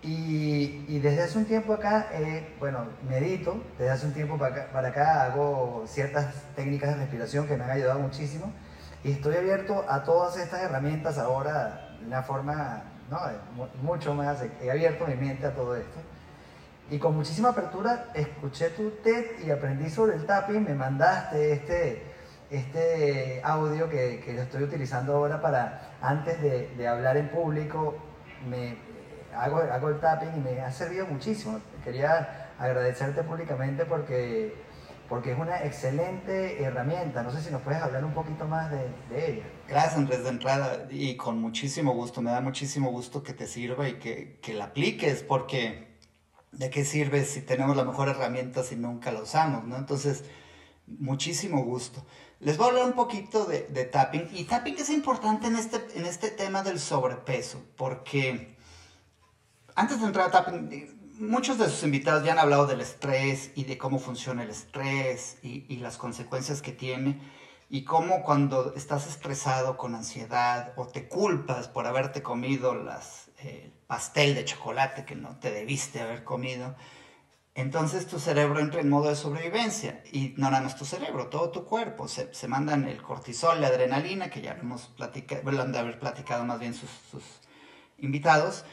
Y, 0.03 0.99
desde 1.01 1.23
hace 1.23 1.39
un 1.39 1.47
tiempo 1.47 1.73
acá, 1.73 2.09
eh, 2.13 2.55
bueno, 2.61 2.87
medito, 3.09 3.63
desde 3.79 3.91
hace 3.91 4.07
un 4.07 4.13
tiempo 4.13 4.37
para 4.37 4.55
acá, 4.55 4.73
para 4.73 4.89
acá, 4.89 5.25
hago 5.25 5.85
ciertas 5.87 6.27
técnicas 6.55 6.91
de 6.91 6.97
respiración 6.97 7.47
que 7.47 7.57
me 7.57 7.65
han 7.65 7.71
ayudado 7.71 8.01
muchísimo 8.01 8.53
y 9.03 9.13
estoy 9.13 9.37
abierto 9.37 9.85
a 9.89 10.05
todas 10.05 10.37
estas 10.37 10.63
herramientas 10.63 11.17
ahora 11.19 11.97
de 12.01 12.07
una 12.07 12.23
forma 12.23 12.83
¿no? 13.11 13.19
mucho 13.83 14.15
más, 14.15 14.45
he 14.61 14.71
abierto 14.71 15.07
mi 15.07 15.15
mente 15.15 15.47
a 15.47 15.55
todo 15.55 15.75
esto. 15.75 15.99
Y 16.91 16.99
con 16.99 17.15
muchísima 17.15 17.51
apertura 17.51 18.07
escuché 18.15 18.71
tu 18.71 18.91
TED 19.03 19.45
y 19.47 19.51
aprendí 19.51 19.91
sobre 19.91 20.17
el 20.17 20.25
tapping, 20.25 20.65
me 20.65 20.75
mandaste 20.75 21.53
este, 21.53 22.03
este 22.51 23.43
audio 23.45 23.91
que, 23.91 24.23
que 24.25 24.33
lo 24.33 24.43
estoy 24.43 24.63
utilizando 24.63 25.15
ahora 25.15 25.41
para, 25.43 25.97
antes 26.01 26.41
de, 26.41 26.69
de 26.77 26.89
hablar 26.89 27.19
en 27.19 27.29
público, 27.29 27.95
me, 28.49 28.79
hago, 29.35 29.59
hago 29.59 29.89
el 29.91 30.01
tapping 30.01 30.31
y 30.37 30.41
me 30.41 30.61
ha 30.61 30.73
servido 30.73 31.07
muchísimo. 31.07 31.61
Quería 31.85 32.53
agradecerte 32.59 33.23
públicamente 33.23 33.85
porque, 33.85 34.55
porque 35.09 35.33
es 35.33 35.39
una 35.39 35.63
excelente 35.65 36.63
herramienta. 36.63 37.23
No 37.23 37.31
sé 37.31 37.43
si 37.43 37.51
nos 37.51 37.63
puedes 37.63 37.83
hablar 37.83 38.05
un 38.05 38.13
poquito 38.13 38.47
más 38.47 38.71
de, 38.71 38.89
de 39.11 39.33
ella. 39.33 39.45
Gracias 39.69 39.97
Andrés 39.97 40.25
de 40.25 40.31
entrada 40.31 40.87
y 40.91 41.17
con 41.17 41.39
muchísimo 41.39 41.93
gusto, 41.93 42.23
me 42.23 42.31
da 42.31 42.41
muchísimo 42.41 42.91
gusto 42.91 43.23
que 43.23 43.35
te 43.35 43.47
sirva 43.47 43.89
y 43.89 43.95
que, 43.99 44.39
que 44.41 44.55
la 44.55 44.65
apliques 44.67 45.23
porque 45.23 45.88
¿de 46.53 46.71
qué 46.71 46.85
sirve 46.85 47.25
si 47.25 47.43
tenemos 47.43 47.77
la 47.77 47.85
mejor 47.85 48.09
herramienta 48.09 48.63
si 48.63 48.77
nunca 48.77 49.13
la 49.13 49.23
usamos? 49.23 49.65
¿no? 49.65 49.77
Entonces, 49.77 50.25
muchísimo 50.87 51.63
gusto. 51.65 52.05
Les 52.41 52.57
voy 52.57 52.67
a 52.67 52.71
hablar 52.71 52.87
un 52.87 52.93
poquito 52.93 53.47
de, 53.47 53.61
tapping. 53.85 54.29
Y 54.33 54.45
tapping 54.45 54.77
es 54.79 54.91
importante 54.91 55.49
en 55.49 55.57
este, 55.57 55.85
en 55.97 56.07
este 56.07 56.31
tema 56.31 56.63
del 56.63 56.79
sobrepeso, 56.79 57.61
porque 57.77 58.57
antes 59.75 60.01
de 60.01 60.07
entrar 60.07 60.29
a 60.29 60.31
tapping, 60.31 61.17
muchos 61.19 61.59
de 61.59 61.69
sus 61.69 61.83
invitados 61.83 62.25
ya 62.25 62.33
han 62.33 62.39
hablado 62.39 62.67
del 62.67 62.81
estrés 62.81 63.51
y 63.57 63.65
de 63.65 63.77
cómo 63.77 63.99
funciona 63.99 64.45
el 64.45 64.51
estrés 64.51 65.39
y, 65.43 65.67
y 65.69 65.79
las 65.79 65.97
consecuencias 65.99 66.63
que 66.63 66.73
tiene. 66.73 67.21
Y 67.71 67.85
cómo 67.85 68.23
cuando 68.23 68.73
estás 68.75 69.07
estresado 69.07 69.77
con 69.77 69.95
ansiedad 69.95 70.73
o 70.77 70.87
te 70.87 71.07
culpas 71.07 71.69
por 71.69 71.87
haberte 71.87 72.23
comido 72.23 72.75
las, 72.75 73.31
eh, 73.41 73.73
pastel 73.89 74.37
de 74.37 74.45
chocolate 74.45 75.05
que 75.05 75.17
no 75.17 75.41
te 75.41 75.51
debiste 75.51 76.01
haber 76.01 76.23
comido, 76.23 76.77
entonces 77.55 78.07
tu 78.07 78.21
cerebro 78.21 78.61
entra 78.61 78.81
en 78.81 78.89
modo 78.89 79.09
de 79.09 79.17
sobrevivencia 79.17 80.05
y 80.13 80.35
no 80.37 80.49
nada 80.51 80.63
más 80.63 80.77
tu 80.77 80.85
cerebro, 80.85 81.27
todo 81.27 81.51
tu 81.51 81.65
cuerpo. 81.65 82.07
Se, 82.07 82.33
se 82.33 82.47
mandan 82.47 82.87
el 82.87 83.03
cortisol, 83.03 83.61
la 83.61 83.67
adrenalina, 83.67 84.31
que 84.31 84.43
ya 84.43 84.53
hemos 84.53 84.87
platicado, 84.89 85.43
bueno, 85.43 85.63
han 85.63 85.73
de 85.73 85.79
haber 85.81 85.99
platicado 85.99 86.45
más 86.45 86.61
bien 86.61 86.75
sus, 86.75 86.91
sus 87.11 87.25
invitados, 87.99 88.65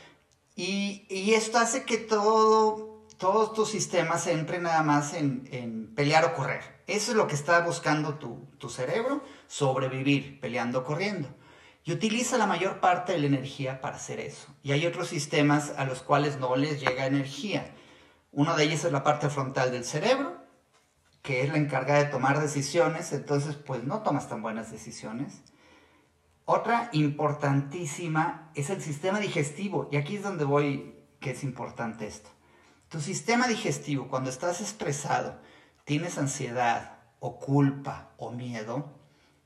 y, 0.56 1.08
y, 1.10 1.34
esto 1.34 1.58
hace 1.58 1.84
que 1.84 1.98
todo, 1.98 3.08
todo 3.18 3.52
tu 3.52 3.66
sistema 3.66 4.20
se 4.20 4.34
entre 4.34 4.60
nada 4.60 4.84
más 4.84 5.14
en, 5.14 5.50
en, 5.52 5.94
pelear 5.96 6.24
o 6.24 6.34
correr. 6.34 6.84
Eso 6.88 7.12
es 7.12 7.18
lo 7.18 7.28
que 7.28 7.36
está 7.36 7.60
buscando 7.62 8.16
tu, 8.20 8.48
tu 8.60 8.70
cerebro, 8.70 9.24
sobrevivir, 9.48 10.40
peleando 10.40 10.80
o 10.80 10.84
corriendo 10.84 11.30
y 11.86 11.94
utiliza 11.94 12.40
la 12.40 12.48
mayor 12.48 12.80
parte 12.80 13.14
de 13.14 13.20
la 13.20 13.28
energía 13.28 13.80
para 13.80 13.98
hacer 13.98 14.20
eso. 14.20 14.48
Y 14.64 14.72
hay 14.72 14.88
otros 14.88 15.08
sistemas 15.08 15.72
a 15.78 15.86
los 15.86 16.02
cuales 16.02 16.40
no 16.40 16.56
les 16.56 16.82
llega 16.82 17.06
energía. 17.06 17.76
Uno 18.32 18.56
de 18.56 18.64
ellos 18.64 18.84
es 18.84 18.92
la 18.92 19.04
parte 19.04 19.30
frontal 19.30 19.72
del 19.72 19.86
cerebro, 19.86 20.36
que 21.22 21.44
es 21.44 21.50
la 21.50 21.58
encargada 21.58 22.00
de 22.00 22.10
tomar 22.10 22.42
decisiones, 22.42 23.14
entonces 23.14 23.56
pues 23.56 23.84
no 23.84 24.02
tomas 24.02 24.28
tan 24.28 24.42
buenas 24.42 24.72
decisiones. 24.72 25.44
Otra 26.46 26.90
importantísima 26.92 28.52
es 28.56 28.72
el 28.72 28.82
sistema 28.82 29.20
digestivo, 29.20 29.88
y 29.92 29.98
aquí 29.98 30.16
es 30.16 30.24
donde 30.24 30.44
voy, 30.44 30.96
que 31.20 31.32
es 31.32 31.44
importante 31.44 32.08
esto. 32.08 32.30
Tu 32.90 33.00
sistema 33.00 33.48
digestivo, 33.48 34.08
cuando 34.08 34.32
estás 34.32 34.60
estresado, 34.60 35.40
tienes 35.84 36.18
ansiedad 36.18 36.98
o 37.20 37.40
culpa 37.40 38.12
o 38.18 38.32
miedo, 38.32 39.05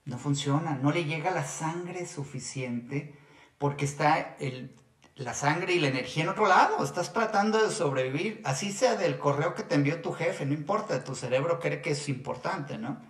no 0.10 0.18
funciona, 0.18 0.76
no 0.76 0.92
le 0.92 1.06
llega 1.06 1.32
la 1.32 1.46
sangre 1.46 2.06
suficiente 2.06 3.18
porque 3.58 3.86
está 3.86 4.36
el, 4.40 4.76
la 5.16 5.34
sangre 5.34 5.74
y 5.74 5.80
la 5.80 5.88
energía 5.88 6.24
en 6.24 6.30
otro 6.30 6.48
lado, 6.48 6.84
estás 6.84 7.14
tratando 7.14 7.62
de 7.62 7.74
sobrevivir, 7.74 8.42
así 8.44 8.72
sea 8.72 8.96
del 8.96 9.18
correo 9.20 9.56
que 9.56 9.64
te 9.64 9.76
envió 9.76 10.02
tu 10.02 10.12
jefe, 10.12 10.46
no 10.46 10.54
importa, 10.54 11.04
tu 11.04 11.16
cerebro 11.16 11.60
cree 11.60 11.82
que 11.82 11.92
es 11.92 12.10
importante, 12.10 12.78
¿no? 12.78 13.02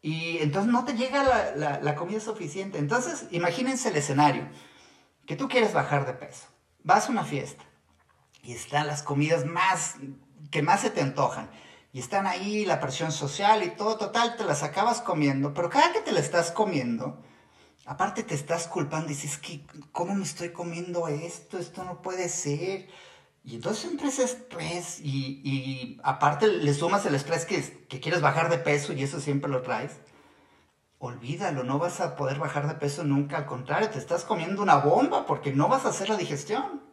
Y 0.00 0.38
entonces 0.38 0.72
no 0.72 0.84
te 0.84 0.94
llega 0.94 1.54
la, 1.56 1.80
la 1.80 1.94
comida 1.96 2.20
suficiente. 2.20 2.78
Entonces, 2.78 3.26
imagínense 3.32 3.88
el 3.88 3.96
escenario, 3.96 4.48
que 5.26 5.36
tú 5.36 5.48
quieres 5.48 5.72
bajar 5.72 6.06
de 6.06 6.14
peso 6.14 6.46
vas 6.88 7.08
a 7.08 7.12
una 7.12 7.24
fiesta 7.24 7.64
y 8.42 8.52
están 8.52 8.86
las 8.86 9.02
comidas 9.02 9.44
más 9.44 9.96
que 10.50 10.62
más 10.62 10.80
se 10.80 10.90
te 10.90 11.02
antojan 11.02 11.50
y 11.92 12.00
están 12.00 12.26
ahí 12.26 12.64
la 12.64 12.80
presión 12.80 13.12
social 13.12 13.62
y 13.62 13.70
todo, 13.70 13.96
total, 13.96 14.36
te 14.36 14.44
las 14.44 14.62
acabas 14.62 15.00
comiendo, 15.00 15.54
pero 15.54 15.70
cada 15.70 15.92
que 15.92 16.00
te 16.00 16.12
la 16.12 16.20
estás 16.20 16.50
comiendo, 16.50 17.22
aparte 17.86 18.22
te 18.22 18.34
estás 18.34 18.68
culpando 18.68 19.06
y 19.06 19.14
dices, 19.14 19.38
que, 19.38 19.64
¿cómo 19.92 20.14
me 20.14 20.24
estoy 20.24 20.50
comiendo 20.50 21.08
esto? 21.08 21.58
Esto 21.58 21.84
no 21.84 22.02
puede 22.02 22.28
ser. 22.28 22.88
Y 23.44 23.54
entonces 23.54 23.90
entra 23.90 24.08
ese 24.08 24.24
estrés 24.24 25.00
y, 25.00 25.40
y 25.42 26.00
aparte 26.02 26.48
le 26.48 26.74
sumas 26.74 27.06
el 27.06 27.14
estrés 27.14 27.46
que, 27.46 27.86
que 27.88 28.00
quieres 28.00 28.20
bajar 28.20 28.50
de 28.50 28.58
peso 28.58 28.92
y 28.92 29.02
eso 29.02 29.20
siempre 29.20 29.50
lo 29.50 29.62
traes. 29.62 29.92
Olvídalo, 30.98 31.64
no 31.64 31.78
vas 31.78 32.00
a 32.00 32.16
poder 32.16 32.38
bajar 32.38 32.68
de 32.68 32.74
peso 32.74 33.04
nunca, 33.04 33.38
al 33.38 33.46
contrario, 33.46 33.88
te 33.88 33.98
estás 33.98 34.24
comiendo 34.24 34.62
una 34.62 34.76
bomba 34.76 35.24
porque 35.26 35.52
no 35.52 35.68
vas 35.68 35.86
a 35.86 35.90
hacer 35.90 36.10
la 36.10 36.16
digestión 36.16 36.87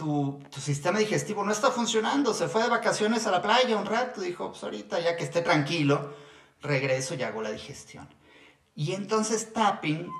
tu, 0.00 0.40
sistema 0.58 0.98
digestivo 0.98 1.44
no 1.44 1.52
está 1.52 1.70
funcionando, 1.70 2.32
se 2.32 2.48
fue 2.48 2.62
de 2.62 2.70
vacaciones 2.70 3.26
a 3.26 3.30
la 3.30 3.42
playa 3.42 3.76
un 3.76 3.84
rato, 3.84 4.22
dijo, 4.22 4.48
pues 4.48 4.64
ahorita 4.64 4.98
ya 4.98 5.14
que 5.14 5.24
esté 5.24 5.42
tranquilo, 5.42 6.14
regreso 6.62 7.14
y 7.14 7.22
hago 7.22 7.42
la 7.42 7.50
digestión. 7.50 8.08
Y 8.74 8.92
entonces 8.92 9.52
tapping 9.52 10.10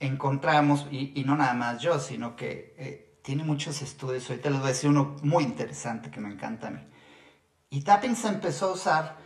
encontramos, 0.00 0.88
y, 0.90 1.22
no 1.24 1.36
nada 1.36 1.54
más 1.54 1.80
yo, 1.80 2.00
sino 2.00 2.34
que 2.34 2.74
eh, 2.76 3.20
tiene 3.22 3.44
muchos 3.44 3.82
estudios, 3.82 4.28
ahorita 4.28 4.50
les 4.50 4.58
voy 4.58 4.66
a 4.66 4.72
decir 4.72 4.90
uno 4.90 5.14
muy 5.22 5.44
interesante 5.44 6.10
que 6.10 6.20
me 6.20 6.32
encanta 6.32 6.66
a 6.66 6.70
mí. 6.72 6.80
Y 7.70 7.82
tapping 7.82 8.16
se 8.16 8.26
empezó 8.26 8.70
a 8.70 8.72
usar 8.72 9.16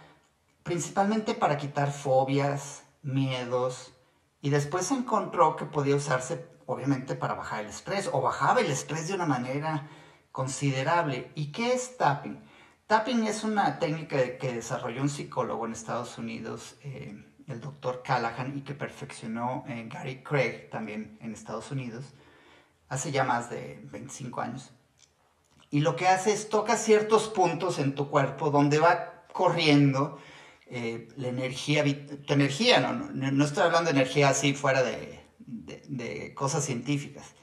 principalmente 0.64 1.32
para 1.32 1.56
quitar 1.56 1.92
fobias, 1.92 2.82
miedos, 3.00 3.94
y 4.42 4.50
después 4.50 4.86
se 4.86 4.94
encontró 4.94 5.56
que 5.56 5.64
podía 5.64 5.96
usarse 5.96 6.46
obviamente 6.68 7.14
para 7.14 7.32
bajar 7.32 7.64
el 7.64 7.70
estrés, 7.70 8.10
o 8.12 8.20
bajaba 8.20 8.60
el 8.60 8.70
estrés 8.70 9.08
de 9.08 9.14
una 9.14 9.24
manera 9.24 9.88
considerable. 10.30 11.32
¿Y 11.34 11.50
qué 11.50 11.72
es 11.72 11.96
tapping? 11.96 12.44
Tapping 12.86 13.26
es 13.26 13.42
una 13.42 13.78
técnica 13.78 14.36
que 14.36 14.52
desarrolló 14.52 15.00
un 15.00 15.08
psicólogo 15.08 15.64
en 15.64 15.72
Estados 15.72 16.18
Unidos, 16.18 16.76
eh, 16.82 17.24
el 17.46 17.60
doctor 17.62 18.02
Callahan, 18.04 18.58
y 18.58 18.60
que 18.60 18.74
perfeccionó 18.74 19.64
eh, 19.66 19.88
Gary 19.90 20.22
Craig 20.22 20.68
también 20.70 21.16
en 21.22 21.32
Estados 21.32 21.70
Unidos, 21.70 22.04
hace 22.90 23.12
ya 23.12 23.24
más 23.24 23.48
de 23.48 23.80
25 23.84 24.42
años. 24.42 24.70
Y 25.70 25.80
lo 25.80 25.96
que 25.96 26.06
hace 26.06 26.34
es 26.34 26.50
toca 26.50 26.76
ciertos 26.76 27.28
puntos 27.28 27.78
en 27.78 27.94
tu 27.94 28.10
cuerpo 28.10 28.50
donde 28.50 28.78
va 28.78 29.24
corriendo 29.32 30.18
eh, 30.66 31.08
la 31.16 31.28
energía, 31.28 31.82
tu 32.26 32.34
energía, 32.34 32.78
no, 32.80 32.92
no, 32.92 33.30
no 33.32 33.44
estoy 33.46 33.62
hablando 33.62 33.90
de 33.90 33.98
energía 33.98 34.28
así 34.28 34.52
fuera 34.52 34.82
de, 34.82 35.17
de, 35.48 36.34
cosas 36.34 36.64
científicas. 36.64 37.34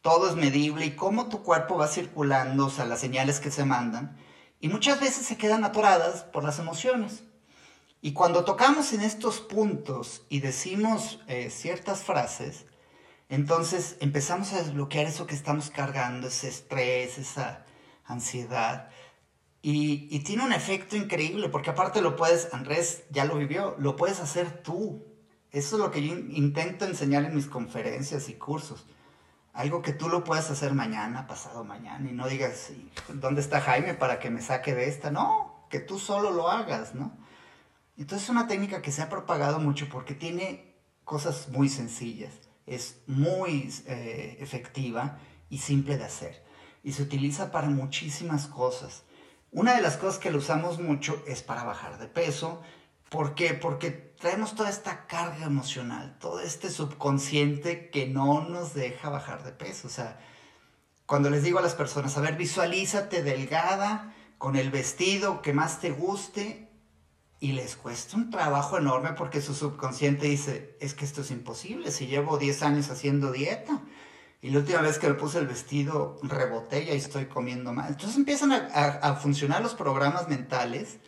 Todo 0.00 0.28
es 0.28 0.36
medible 0.36 0.84
y 0.84 0.96
cómo 0.96 1.28
tu 1.28 1.42
cuerpo 1.42 1.76
va 1.76 1.86
circulando, 1.86 2.66
o 2.66 2.70
sea, 2.70 2.84
las 2.86 3.00
señales 3.00 3.38
que 3.38 3.50
se 3.50 3.64
mandan. 3.64 4.16
Y 4.60 4.68
muchas 4.68 5.00
veces 5.00 5.26
se 5.26 5.36
quedan 5.36 5.64
atoradas 5.64 6.24
por 6.24 6.44
las 6.44 6.58
emociones. 6.58 7.22
Y 8.00 8.12
cuando 8.12 8.44
tocamos 8.44 8.92
en 8.92 9.00
estos 9.02 9.40
puntos 9.40 10.26
y 10.28 10.40
decimos 10.40 11.20
eh, 11.28 11.50
ciertas 11.50 12.02
frases, 12.02 12.66
entonces 13.28 13.96
empezamos 14.00 14.52
a 14.52 14.58
desbloquear 14.58 15.06
eso 15.06 15.26
que 15.26 15.36
estamos 15.36 15.70
cargando, 15.70 16.26
ese 16.26 16.48
estrés, 16.48 17.18
esa 17.18 17.64
ansiedad. 18.04 18.90
Y, 19.62 20.08
y, 20.10 20.24
tiene 20.24 20.44
un 20.44 20.52
efecto 20.52 20.96
increíble, 20.96 21.48
porque 21.48 21.70
aparte 21.70 22.00
lo 22.02 22.16
puedes, 22.16 22.52
Andrés 22.52 23.04
ya 23.10 23.24
lo 23.24 23.36
vivió, 23.36 23.76
lo 23.78 23.94
puedes 23.94 24.18
hacer 24.18 24.64
tú. 24.64 25.11
Eso 25.52 25.76
es 25.76 25.82
lo 25.82 25.90
que 25.90 26.06
yo 26.06 26.14
intento 26.14 26.86
enseñar 26.86 27.24
en 27.24 27.34
mis 27.34 27.46
conferencias 27.46 28.30
y 28.30 28.34
cursos. 28.34 28.86
Algo 29.52 29.82
que 29.82 29.92
tú 29.92 30.08
lo 30.08 30.24
puedas 30.24 30.50
hacer 30.50 30.72
mañana, 30.72 31.26
pasado 31.26 31.62
mañana, 31.62 32.08
y 32.08 32.14
no 32.14 32.26
digas, 32.26 32.72
¿dónde 33.08 33.42
está 33.42 33.60
Jaime 33.60 33.92
para 33.92 34.18
que 34.18 34.30
me 34.30 34.40
saque 34.40 34.74
de 34.74 34.88
esta? 34.88 35.10
No, 35.10 35.66
que 35.68 35.78
tú 35.78 35.98
solo 35.98 36.30
lo 36.30 36.48
hagas, 36.48 36.94
¿no? 36.94 37.18
Entonces 37.98 38.24
es 38.24 38.30
una 38.30 38.46
técnica 38.46 38.80
que 38.80 38.92
se 38.92 39.02
ha 39.02 39.10
propagado 39.10 39.60
mucho 39.60 39.90
porque 39.90 40.14
tiene 40.14 40.74
cosas 41.04 41.50
muy 41.50 41.68
sencillas, 41.68 42.32
es 42.64 43.02
muy 43.06 43.70
eh, 43.86 44.38
efectiva 44.40 45.18
y 45.50 45.58
simple 45.58 45.98
de 45.98 46.04
hacer. 46.04 46.42
Y 46.82 46.92
se 46.92 47.02
utiliza 47.02 47.52
para 47.52 47.68
muchísimas 47.68 48.46
cosas. 48.46 49.02
Una 49.50 49.74
de 49.74 49.82
las 49.82 49.98
cosas 49.98 50.18
que 50.18 50.30
lo 50.30 50.38
usamos 50.38 50.80
mucho 50.80 51.22
es 51.26 51.42
para 51.42 51.62
bajar 51.62 51.98
de 51.98 52.06
peso 52.06 52.62
¿Por 53.12 53.34
qué? 53.34 53.52
Porque 53.52 54.11
traemos 54.22 54.54
toda 54.54 54.70
esta 54.70 55.08
carga 55.08 55.46
emocional, 55.46 56.16
todo 56.20 56.38
este 56.38 56.70
subconsciente 56.70 57.90
que 57.90 58.06
no 58.06 58.48
nos 58.48 58.72
deja 58.72 59.10
bajar 59.10 59.42
de 59.42 59.50
peso. 59.50 59.88
O 59.88 59.90
sea, 59.90 60.20
cuando 61.06 61.28
les 61.28 61.42
digo 61.42 61.58
a 61.58 61.62
las 61.62 61.74
personas, 61.74 62.16
a 62.16 62.20
ver, 62.20 62.36
visualízate 62.36 63.24
delgada, 63.24 64.14
con 64.38 64.54
el 64.54 64.70
vestido 64.70 65.42
que 65.42 65.52
más 65.52 65.80
te 65.80 65.90
guste, 65.90 66.70
y 67.40 67.50
les 67.50 67.74
cuesta 67.74 68.16
un 68.16 68.30
trabajo 68.30 68.78
enorme 68.78 69.14
porque 69.14 69.40
su 69.40 69.54
subconsciente 69.54 70.28
dice, 70.28 70.76
es 70.80 70.94
que 70.94 71.04
esto 71.04 71.22
es 71.22 71.32
imposible, 71.32 71.90
si 71.90 72.06
llevo 72.06 72.38
10 72.38 72.62
años 72.62 72.90
haciendo 72.90 73.32
dieta. 73.32 73.82
Y 74.40 74.50
la 74.50 74.60
última 74.60 74.82
vez 74.82 75.00
que 75.00 75.08
me 75.08 75.14
puse 75.14 75.40
el 75.40 75.48
vestido 75.48 76.20
reboté 76.22 76.84
y 76.84 76.90
estoy 76.90 77.26
comiendo 77.26 77.72
más. 77.72 77.88
Entonces 77.88 78.16
empiezan 78.16 78.52
a, 78.52 78.58
a 78.58 79.16
funcionar 79.16 79.62
los 79.62 79.74
programas 79.74 80.28
mentales 80.28 81.00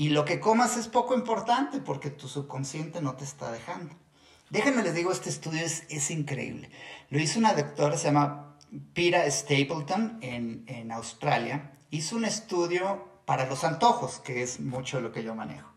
y 0.00 0.08
lo 0.08 0.24
que 0.24 0.40
comas 0.40 0.78
es 0.78 0.88
poco 0.88 1.12
importante 1.14 1.78
porque 1.78 2.08
tu 2.08 2.26
subconsciente 2.26 3.02
no 3.02 3.16
te 3.16 3.24
está 3.24 3.52
dejando. 3.52 3.94
Déjenme 4.48 4.82
les 4.82 4.94
digo, 4.94 5.12
este 5.12 5.28
estudio 5.28 5.60
es, 5.60 6.10
increíble. 6.10 6.70
Lo 7.10 7.20
hizo 7.20 7.38
una 7.38 7.52
doctora, 7.52 7.98
se 7.98 8.04
llama 8.04 8.56
Pira 8.94 9.30
Stapleton 9.30 10.16
en, 10.22 10.64
en 10.68 10.90
Australia. 10.90 11.76
Hizo 11.90 12.16
un 12.16 12.24
estudio 12.24 13.10
para 13.26 13.44
los 13.44 13.62
antojos, 13.62 14.20
que 14.20 14.42
es 14.42 14.58
mucho 14.58 15.02
lo 15.02 15.12
que 15.12 15.22
yo 15.22 15.34
manejo. 15.34 15.68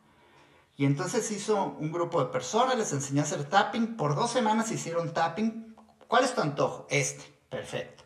Y 0.77 0.86
entonces 0.86 1.30
hizo 1.32 1.75
un 1.77 1.92
grupo 1.92 2.24
de 2.24 2.32
personas, 2.32 2.77
les 2.77 2.94
enseñó 2.94 3.24
a 3.24 3.25
hacer 3.25 3.44
tapping. 3.44 3.98
Por 3.98 4.15
dos 4.15 4.32
semanas 4.32 4.72
hicieron 4.72 5.13
tapping. 5.13 5.75
¿Cuál 6.08 6.24
es 6.24 6.34
tu 6.34 6.39
antojo? 6.39 6.88
Este. 6.89 7.25
Perfecto. 7.50 8.06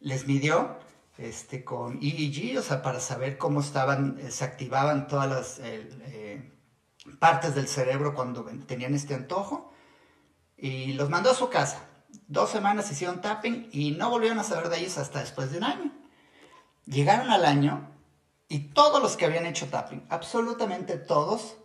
Les 0.00 0.26
midió 0.26 0.78
este, 1.18 1.64
con 1.64 1.98
EEG, 2.02 2.58
o 2.58 2.62
sea, 2.62 2.82
para 2.82 3.00
saber 3.00 3.38
cómo 3.38 3.60
estaban, 3.60 4.18
eh, 4.20 4.30
se 4.30 4.44
activaban 4.44 5.08
todas 5.08 5.28
las 5.28 5.58
eh, 5.60 6.52
partes 7.18 7.54
del 7.54 7.68
cerebro 7.68 8.14
cuando 8.14 8.44
tenían 8.66 8.94
este 8.94 9.14
antojo. 9.14 9.72
Y 10.56 10.94
los 10.94 11.10
mandó 11.10 11.30
a 11.30 11.34
su 11.34 11.48
casa. 11.48 11.88
Dos 12.28 12.50
semanas 12.50 12.90
hicieron 12.90 13.20
tapping 13.20 13.68
y 13.72 13.92
no 13.92 14.10
volvieron 14.10 14.38
a 14.38 14.44
saber 14.44 14.68
de 14.68 14.78
ellos 14.78 14.98
hasta 14.98 15.20
después 15.20 15.50
de 15.50 15.58
un 15.58 15.64
año. 15.64 15.92
Llegaron 16.86 17.30
al 17.30 17.44
año 17.44 17.90
y 18.48 18.70
todos 18.70 19.02
los 19.02 19.16
que 19.16 19.26
habían 19.26 19.46
hecho 19.46 19.68
tapping, 19.68 20.06
absolutamente 20.08 20.96
todos, 20.96 21.56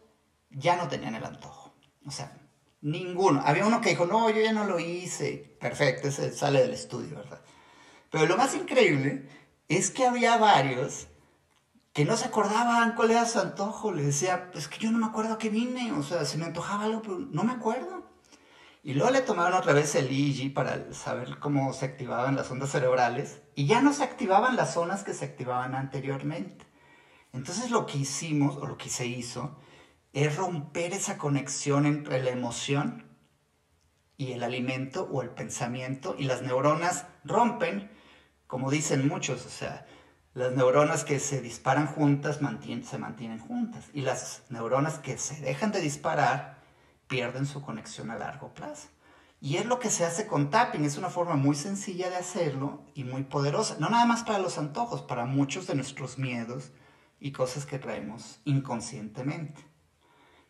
ya 0.50 0.76
no 0.76 0.88
tenían 0.88 1.16
el 1.16 1.24
antojo. 1.24 1.74
O 2.06 2.12
sea, 2.12 2.38
ninguno. 2.82 3.42
Había 3.46 3.66
uno 3.66 3.82
que 3.82 3.90
dijo, 3.90 4.06
no, 4.06 4.30
yo 4.30 4.42
ya 4.42 4.52
no 4.52 4.66
lo 4.66 4.80
hice. 4.80 5.58
Perfecto, 5.60 6.08
ese 6.08 6.32
sale 6.34 6.62
del 6.62 6.74
estudio, 6.74 7.18
¿verdad? 7.18 7.42
Pero 8.10 8.26
lo 8.26 8.36
más 8.36 8.56
increíble 8.56 9.30
es 9.78 9.92
que 9.92 10.06
había 10.06 10.38
varios 10.38 11.08
que 11.94 12.06
no 12.06 12.16
se 12.18 12.26
acordaban 12.26 12.96
cuál 12.96 13.12
era 13.12 13.26
su 13.26 13.40
antojo. 13.40 13.92
Le 13.92 14.04
decía, 14.04 14.52
pues 14.52 14.68
que 14.68 14.80
yo 14.80 14.92
no 14.92 14.98
me 14.98 15.08
acuerdo 15.08 15.34
a 15.34 15.38
qué 15.38 15.50
vine, 15.50 15.92
o 15.94 16.04
sea, 16.04 16.26
se 16.26 16.38
me 16.38 16.46
antojaba 16.46 16.86
algo, 16.86 17.02
pero 17.02 17.20
no 17.20 17.44
me 17.44 17.54
acuerdo. 17.54 18.10
Y 18.84 18.94
luego 18.94 19.12
le 19.12 19.22
tomaron 19.22 19.54
otra 19.54 19.74
vez 19.74 19.94
el 19.96 20.08
EEG 20.08 20.54
para 20.54 20.92
saber 20.94 21.38
cómo 21.40 21.72
se 21.74 21.86
activaban 21.86 22.36
las 22.36 22.50
ondas 22.50 22.72
cerebrales 22.72 23.42
y 23.54 23.68
ya 23.68 23.82
no 23.82 23.94
se 23.94 24.04
activaban 24.04 24.56
las 24.56 24.74
zonas 24.74 25.04
que 25.04 25.14
se 25.14 25.26
activaban 25.26 25.76
anteriormente. 25.76 26.66
Entonces 27.32 27.70
lo 27.70 27.86
que 27.86 28.00
hicimos, 28.00 28.58
o 28.58 28.66
lo 28.66 28.78
que 28.78 28.90
se 28.90 29.06
hizo, 29.06 29.58
es 30.14 30.36
romper 30.36 30.94
esa 30.94 31.18
conexión 31.18 31.86
entre 31.86 32.24
la 32.24 32.32
emoción 32.32 33.06
y 34.18 34.34
el 34.34 34.44
alimento 34.44 35.08
o 35.12 35.22
el 35.22 35.30
pensamiento 35.30 36.16
y 36.18 36.24
las 36.24 36.42
neuronas 36.42 37.06
rompen 37.24 37.92
como 38.52 38.70
dicen 38.70 39.08
muchos, 39.08 39.46
o 39.46 39.50
sea, 39.50 39.86
las 40.34 40.52
neuronas 40.52 41.06
que 41.06 41.22
se 41.22 41.40
disparan 41.40 41.88
juntas 41.88 42.40
se 42.84 42.98
mantienen 42.98 43.40
juntas 43.40 43.86
y 43.94 44.02
las 44.02 44.44
neuronas 44.50 45.00
que 45.00 45.18
se 45.18 45.40
dejan 45.40 45.72
de 45.72 45.80
disparar 45.80 46.62
pierden 47.08 47.46
su 47.46 47.62
conexión 47.62 48.12
a 48.12 48.18
largo 48.18 48.54
plazo. 48.54 48.90
Y 49.40 49.56
es 49.56 49.66
lo 49.66 49.80
que 49.80 49.90
se 49.90 50.04
hace 50.04 50.28
con 50.28 50.50
tapping, 50.50 50.84
es 50.84 50.98
una 50.98 51.10
forma 51.10 51.38
muy 51.38 51.56
sencilla 51.56 52.10
de 52.10 52.18
hacerlo 52.18 52.84
y 52.94 53.06
muy 53.06 53.24
poderosa, 53.24 53.78
no 53.80 53.90
nada 53.90 54.06
más 54.06 54.24
para 54.24 54.40
los 54.40 54.58
antojos, 54.58 55.02
para 55.02 55.24
muchos 55.24 55.66
de 55.68 55.76
nuestros 55.76 56.18
miedos 56.18 56.74
y 57.22 57.32
cosas 57.32 57.66
que 57.66 57.80
traemos 57.80 58.42
inconscientemente. 58.44 59.66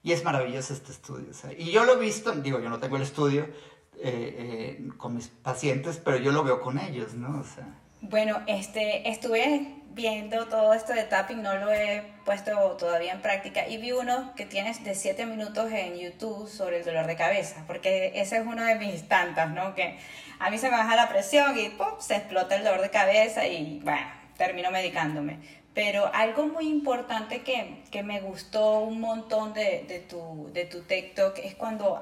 Y 0.01 0.13
es 0.13 0.24
maravilloso 0.24 0.74
este 0.74 0.91
estudio. 0.91 1.29
y 1.55 1.70
yo 1.70 1.86
lo 1.86 1.93
he 1.93 2.00
visto, 2.00 2.31
digo, 2.31 2.60
yo 2.60 2.70
no 2.72 2.79
tengo 2.79 2.96
el 2.96 3.03
estudio 3.03 3.43
eh, 3.43 4.79
eh, 4.79 4.89
con 4.98 5.13
mis 5.13 5.27
pacientes, 5.27 6.01
pero 6.03 6.17
yo 6.17 6.31
lo 6.31 6.43
veo 6.43 6.62
con 6.62 6.79
ellos, 6.79 7.13
¿no? 7.13 7.39
O 7.39 7.43
sea, 7.43 7.80
Bueno, 8.01 8.41
este, 8.48 9.08
estuve 9.10 9.75
viendo 9.91 10.48
todo 10.48 10.74
esto 10.74 10.91
de 10.91 11.03
tapping, 11.03 11.43
no 11.43 11.55
lo 11.58 11.72
he 11.72 12.03
puesto 12.25 12.51
todavía 12.72 13.12
en 13.12 13.22
práctica 13.22 13.67
y 13.67 13.77
vi 13.77 13.91
uno 13.91 14.34
que 14.36 14.48
tienes 14.48 14.84
de 14.84 14.96
7 14.96 15.27
minutos 15.27 15.72
en 15.72 16.00
YouTube 16.00 16.50
sobre 16.50 16.79
el 16.79 16.86
dolor 16.86 17.05
de 17.05 17.15
cabeza, 17.15 17.63
porque 17.67 18.12
ese 18.15 18.38
es 18.38 18.46
uno 18.46 18.65
de 18.65 18.74
mis 18.75 19.08
tantas, 19.08 19.51
¿no? 19.51 19.75
Que 19.75 20.00
a 20.39 20.50
mí 20.50 20.58
se 20.58 20.72
me 20.72 20.77
baja 20.77 20.96
la 20.96 21.10
presión 21.10 21.58
y 21.60 21.70
¡pum! 21.70 21.89
se 22.00 22.15
explota 22.15 22.55
el 22.55 22.63
dolor 22.63 22.81
de 22.81 22.89
cabeza 22.89 23.46
y 23.46 23.79
bueno, 23.84 24.08
termino 24.36 24.72
medicándome. 24.72 25.38
Pero 25.75 26.12
algo 26.12 26.48
muy 26.48 26.67
importante 26.70 27.43
que, 27.43 27.84
que 27.91 28.01
me 28.01 28.20
gustó 28.20 28.79
un 28.79 29.00
montón 29.00 29.53
de, 29.53 29.86
de, 29.88 30.00
tu, 30.00 30.50
de 30.53 30.65
tu 30.65 30.81
TikTok 30.81 31.38
es 31.38 31.53
cuando 31.53 32.00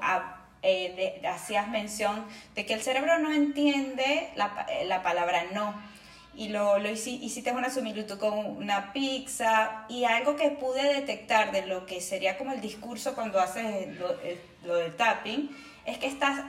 eh, 0.62 1.20
hacías 1.28 1.68
mención 1.68 2.24
de 2.54 2.66
que 2.66 2.74
el 2.74 2.82
cerebro 2.82 3.18
no 3.18 3.32
entiende 3.32 4.30
la, 4.36 4.66
la 4.84 5.02
palabra 5.02 5.44
no 5.52 5.74
y 6.34 6.48
lo, 6.48 6.78
lo 6.78 6.88
hiciste 6.90 7.52
una 7.52 7.70
similitud 7.70 8.18
con 8.18 8.38
una 8.38 8.92
pizza 8.92 9.84
y 9.88 10.04
algo 10.04 10.36
que 10.36 10.50
pude 10.50 10.82
detectar 10.94 11.52
de 11.52 11.66
lo 11.66 11.86
que 11.86 12.00
sería 12.00 12.38
como 12.38 12.52
el 12.52 12.60
discurso 12.60 13.14
cuando 13.14 13.40
haces 13.40 13.96
lo, 13.98 14.16
lo 14.64 14.76
del 14.76 14.94
tapping 14.96 15.50
es 15.86 15.98
que 15.98 16.06
estás 16.06 16.40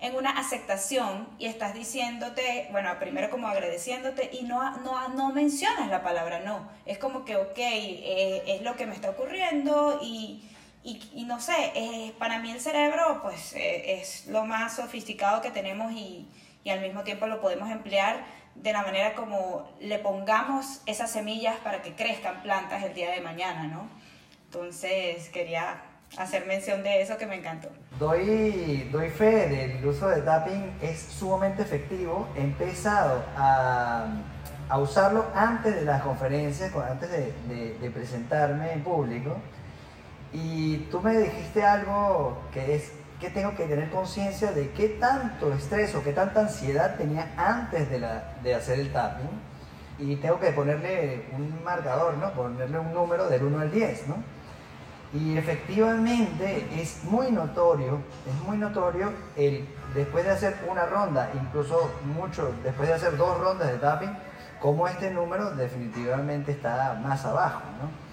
en 0.00 0.14
una 0.16 0.30
aceptación 0.38 1.26
y 1.38 1.46
estás 1.46 1.72
diciéndote, 1.72 2.68
bueno, 2.72 2.90
primero 2.98 3.30
como 3.30 3.48
agradeciéndote 3.48 4.30
y 4.32 4.42
no, 4.42 4.76
no, 4.78 5.08
no 5.08 5.32
mencionas 5.32 5.88
la 5.88 6.02
palabra 6.02 6.40
no. 6.40 6.68
Es 6.84 6.98
como 6.98 7.24
que, 7.24 7.36
ok, 7.36 7.56
eh, 7.56 8.42
es 8.46 8.62
lo 8.62 8.76
que 8.76 8.86
me 8.86 8.94
está 8.94 9.10
ocurriendo 9.10 10.00
y, 10.02 10.42
y, 10.84 11.00
y 11.14 11.24
no 11.24 11.40
sé, 11.40 11.72
eh, 11.74 12.14
para 12.18 12.38
mí 12.38 12.50
el 12.52 12.60
cerebro 12.60 13.20
pues 13.22 13.54
eh, 13.54 14.00
es 14.00 14.26
lo 14.26 14.44
más 14.44 14.76
sofisticado 14.76 15.40
que 15.40 15.50
tenemos 15.50 15.92
y, 15.92 16.28
y 16.62 16.70
al 16.70 16.80
mismo 16.80 17.02
tiempo 17.02 17.26
lo 17.26 17.40
podemos 17.40 17.70
emplear 17.70 18.24
de 18.54 18.72
la 18.72 18.82
manera 18.82 19.14
como 19.14 19.68
le 19.80 19.98
pongamos 19.98 20.82
esas 20.86 21.10
semillas 21.10 21.56
para 21.64 21.82
que 21.82 21.94
crezcan 21.94 22.42
plantas 22.42 22.84
el 22.84 22.94
día 22.94 23.10
de 23.10 23.20
mañana, 23.20 23.64
¿no? 23.64 23.88
Entonces 24.44 25.28
quería 25.30 25.82
hacer 26.18 26.46
mención 26.46 26.84
de 26.84 27.02
eso 27.02 27.16
que 27.16 27.26
me 27.26 27.36
encantó. 27.36 27.70
Doy, 27.98 28.88
doy 28.92 29.08
fe 29.08 29.48
del 29.48 29.84
uso 29.84 30.08
de 30.08 30.22
tapping, 30.22 30.78
es 30.82 31.00
sumamente 31.00 31.62
efectivo. 31.62 32.28
He 32.36 32.42
empezado 32.42 33.24
a, 33.36 34.06
a 34.68 34.78
usarlo 34.78 35.26
antes 35.34 35.74
de 35.74 35.82
las 35.82 36.02
conferencias, 36.02 36.72
antes 36.76 37.10
de, 37.10 37.78
de 37.80 37.90
presentarme 37.90 38.72
en 38.72 38.84
público. 38.84 39.36
Y 40.34 40.78
tú 40.90 41.00
me 41.00 41.16
dijiste 41.16 41.62
algo 41.62 42.36
que 42.52 42.74
es 42.74 42.90
que 43.20 43.30
tengo 43.30 43.54
que 43.54 43.66
tener 43.66 43.88
conciencia 43.90 44.50
de 44.50 44.70
qué 44.70 44.88
tanto 44.88 45.52
estrés 45.54 45.94
o 45.94 46.02
qué 46.02 46.12
tanta 46.12 46.40
ansiedad 46.40 46.96
tenía 46.96 47.32
antes 47.36 47.88
de, 47.88 48.54
hacer 48.54 48.80
el 48.80 48.92
tapping 48.92 49.30
y 50.00 50.16
tengo 50.16 50.40
que 50.40 50.50
ponerle 50.50 51.26
un 51.32 51.62
marcador, 51.62 52.18
¿no? 52.18 52.32
Ponerle 52.32 52.80
un 52.80 52.92
número 52.92 53.28
del 53.28 53.44
1 53.44 53.60
al 53.60 53.70
10, 53.70 54.08
¿no? 54.08 54.16
Y 55.12 55.38
efectivamente 55.38 56.66
es 56.74 57.04
muy 57.04 57.30
notorio, 57.30 58.00
es 58.28 58.34
muy 58.44 58.58
notorio 58.58 59.12
el 59.36 59.64
después 59.94 60.24
de 60.24 60.32
hacer 60.32 60.56
una 60.68 60.84
ronda, 60.86 61.30
incluso 61.40 61.92
mucho, 62.16 62.52
después 62.64 62.88
de 62.88 62.94
hacer 62.94 63.16
dos 63.16 63.38
rondas 63.38 63.68
de 63.68 63.78
tapping, 63.78 64.10
cómo 64.60 64.88
este 64.88 65.12
número 65.12 65.52
definitivamente 65.52 66.50
está 66.50 67.00
más 67.00 67.24
abajo, 67.24 67.62
¿no? 67.80 68.03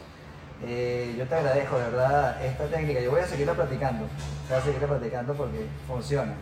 Eh, 0.63 1.15
yo 1.17 1.27
te 1.27 1.35
agradezco, 1.35 1.77
de 1.77 1.83
verdad, 1.83 2.45
esta 2.45 2.67
técnica. 2.67 3.01
Yo 3.01 3.11
voy 3.11 3.21
a 3.21 3.27
seguirla 3.27 3.55
practicando. 3.55 4.07
Voy 4.47 4.57
a 4.57 4.61
seguirla 4.61 4.87
practicando 4.87 5.33
porque 5.33 5.65
funciona. 5.87 6.35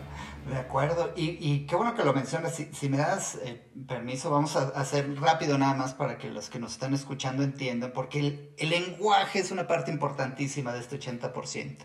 De 0.48 0.56
acuerdo. 0.56 1.12
Y, 1.16 1.38
y 1.40 1.66
qué 1.66 1.76
bueno 1.76 1.94
que 1.94 2.04
lo 2.04 2.12
mencionas. 2.12 2.54
Si, 2.54 2.66
si 2.72 2.88
me 2.88 2.98
das 2.98 3.36
eh, 3.44 3.70
permiso, 3.88 4.30
vamos 4.30 4.56
a 4.56 4.68
hacer 4.68 5.18
rápido 5.20 5.56
nada 5.56 5.74
más 5.74 5.94
para 5.94 6.18
que 6.18 6.28
los 6.28 6.50
que 6.50 6.58
nos 6.58 6.72
están 6.72 6.92
escuchando 6.92 7.42
entiendan, 7.42 7.92
porque 7.92 8.18
el, 8.18 8.54
el 8.58 8.70
lenguaje 8.70 9.38
es 9.38 9.50
una 9.50 9.66
parte 9.66 9.90
importantísima 9.90 10.72
de 10.72 10.80
este 10.80 10.98
80%. 10.98 11.78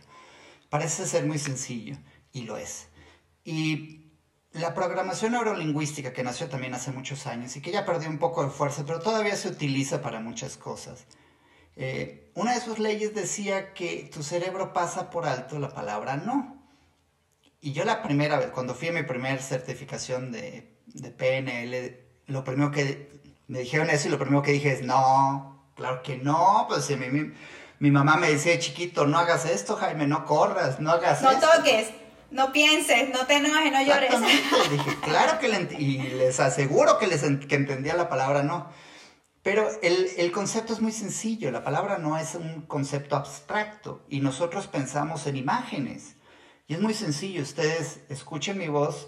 Parece 0.70 1.06
ser 1.06 1.26
muy 1.26 1.40
sencillo, 1.40 1.98
y 2.34 2.42
lo 2.44 2.58
es. 2.58 2.90
Y 3.44 4.12
la 4.52 4.74
programación 4.74 5.34
neurolingüística, 5.34 6.12
que 6.12 6.24
nació 6.24 6.50
también 6.50 6.74
hace 6.74 6.92
muchos 6.92 7.28
años 7.28 7.56
y 7.56 7.62
que 7.62 7.72
ya 7.72 7.86
perdió 7.86 8.10
un 8.10 8.18
poco 8.18 8.44
de 8.44 8.50
fuerza, 8.50 8.84
pero 8.86 9.00
todavía 9.00 9.36
se 9.36 9.50
utiliza 9.50 10.02
para 10.02 10.20
muchas 10.20 10.58
cosas 10.58 11.06
eh, 11.76 12.32
una 12.36 12.54
de 12.54 12.62
sus 12.62 12.80
leyes 12.80 13.14
decía 13.14 13.74
que 13.74 14.10
tu 14.14 14.24
cerebro 14.24 14.74
pasa 14.74 15.10
por 15.10 15.26
alto 15.26 15.60
la 15.60 15.70
palabra 15.70 16.18
no. 16.18 16.56
Y 17.62 17.74
yo 17.74 17.84
la 17.84 18.04
primera 18.04 18.38
vez, 18.38 18.50
cuando 18.50 18.76
fui 18.76 18.90
a 18.90 18.92
mi 18.92 19.04
primera 19.04 19.42
certificación 19.42 20.32
de, 20.32 20.78
de 20.86 21.12
PNL, 21.12 21.98
lo 22.28 22.44
primero 22.44 22.72
que 22.72 23.10
me 23.48 23.60
dijeron 23.60 23.90
eso 23.90 24.08
y 24.08 24.12
lo 24.12 24.20
primero 24.20 24.42
que 24.42 24.52
dije 24.52 24.72
es 24.72 24.82
no, 24.84 25.72
claro 25.76 26.02
que 26.04 26.18
no, 26.18 26.66
pues 26.68 26.86
si 26.86 26.96
mi, 26.96 27.32
mi, 27.80 27.92
mamá 27.92 28.18
me 28.18 28.30
decía 28.30 28.58
chiquito, 28.60 29.06
no 29.06 29.18
hagas 29.18 29.46
esto, 29.46 29.76
Jaime, 29.76 30.08
no 30.08 30.26
corras, 30.26 30.80
no 30.80 30.92
hagas 30.92 31.22
no 31.22 31.32
esto. 31.32 31.46
No 31.46 31.54
toques, 31.54 31.90
no 32.32 32.52
pienses, 32.52 33.10
no 33.10 33.26
te 33.26 33.36
enojes, 33.36 33.72
no 33.72 33.82
llores. 33.82 34.12
Dije, 34.72 34.98
claro 35.02 35.40
que 35.40 35.48
le 35.48 35.68
y 35.80 35.98
les 35.98 36.40
aseguro 36.40 36.98
que, 36.98 37.08
les 37.08 37.22
que 37.22 37.56
entendía 37.56 37.96
la 37.96 38.10
palabra 38.10 38.44
no. 38.44 38.68
Pero 39.46 39.70
el, 39.84 40.32
concepto 40.32 40.74
es 40.74 40.82
muy 40.82 40.92
sencillo, 40.92 41.52
la 41.52 41.64
palabra 41.64 42.00
no 42.00 42.18
es 42.18 42.34
un 42.34 42.64
concepto 42.64 43.16
abstracto 43.16 44.04
y 44.10 44.20
nosotros 44.20 44.66
pensamos 44.66 45.28
en 45.28 45.36
imágenes. 45.36 46.16
Y 46.66 46.74
es 46.74 46.82
muy 46.82 46.96
sencillo, 46.96 47.44
ustedes 47.44 48.00
escuchen 48.10 48.58
mi 48.58 48.70
voz 48.70 49.08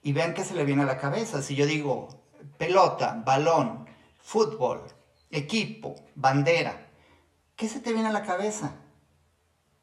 y 0.00 0.12
vean 0.12 0.34
qué 0.34 0.44
se 0.44 0.54
le 0.54 0.64
viene 0.64 0.82
a 0.82 0.86
la 0.86 0.98
cabeza. 0.98 1.42
Si 1.42 1.56
yo 1.56 1.66
digo 1.66 2.22
pelota, 2.58 3.20
balón, 3.26 3.86
fútbol, 4.20 4.84
equipo, 5.32 5.96
bandera, 6.14 6.86
¿qué 7.56 7.68
se 7.68 7.80
te 7.80 7.92
viene 7.92 8.10
a 8.10 8.12
la 8.12 8.22
cabeza? 8.22 8.76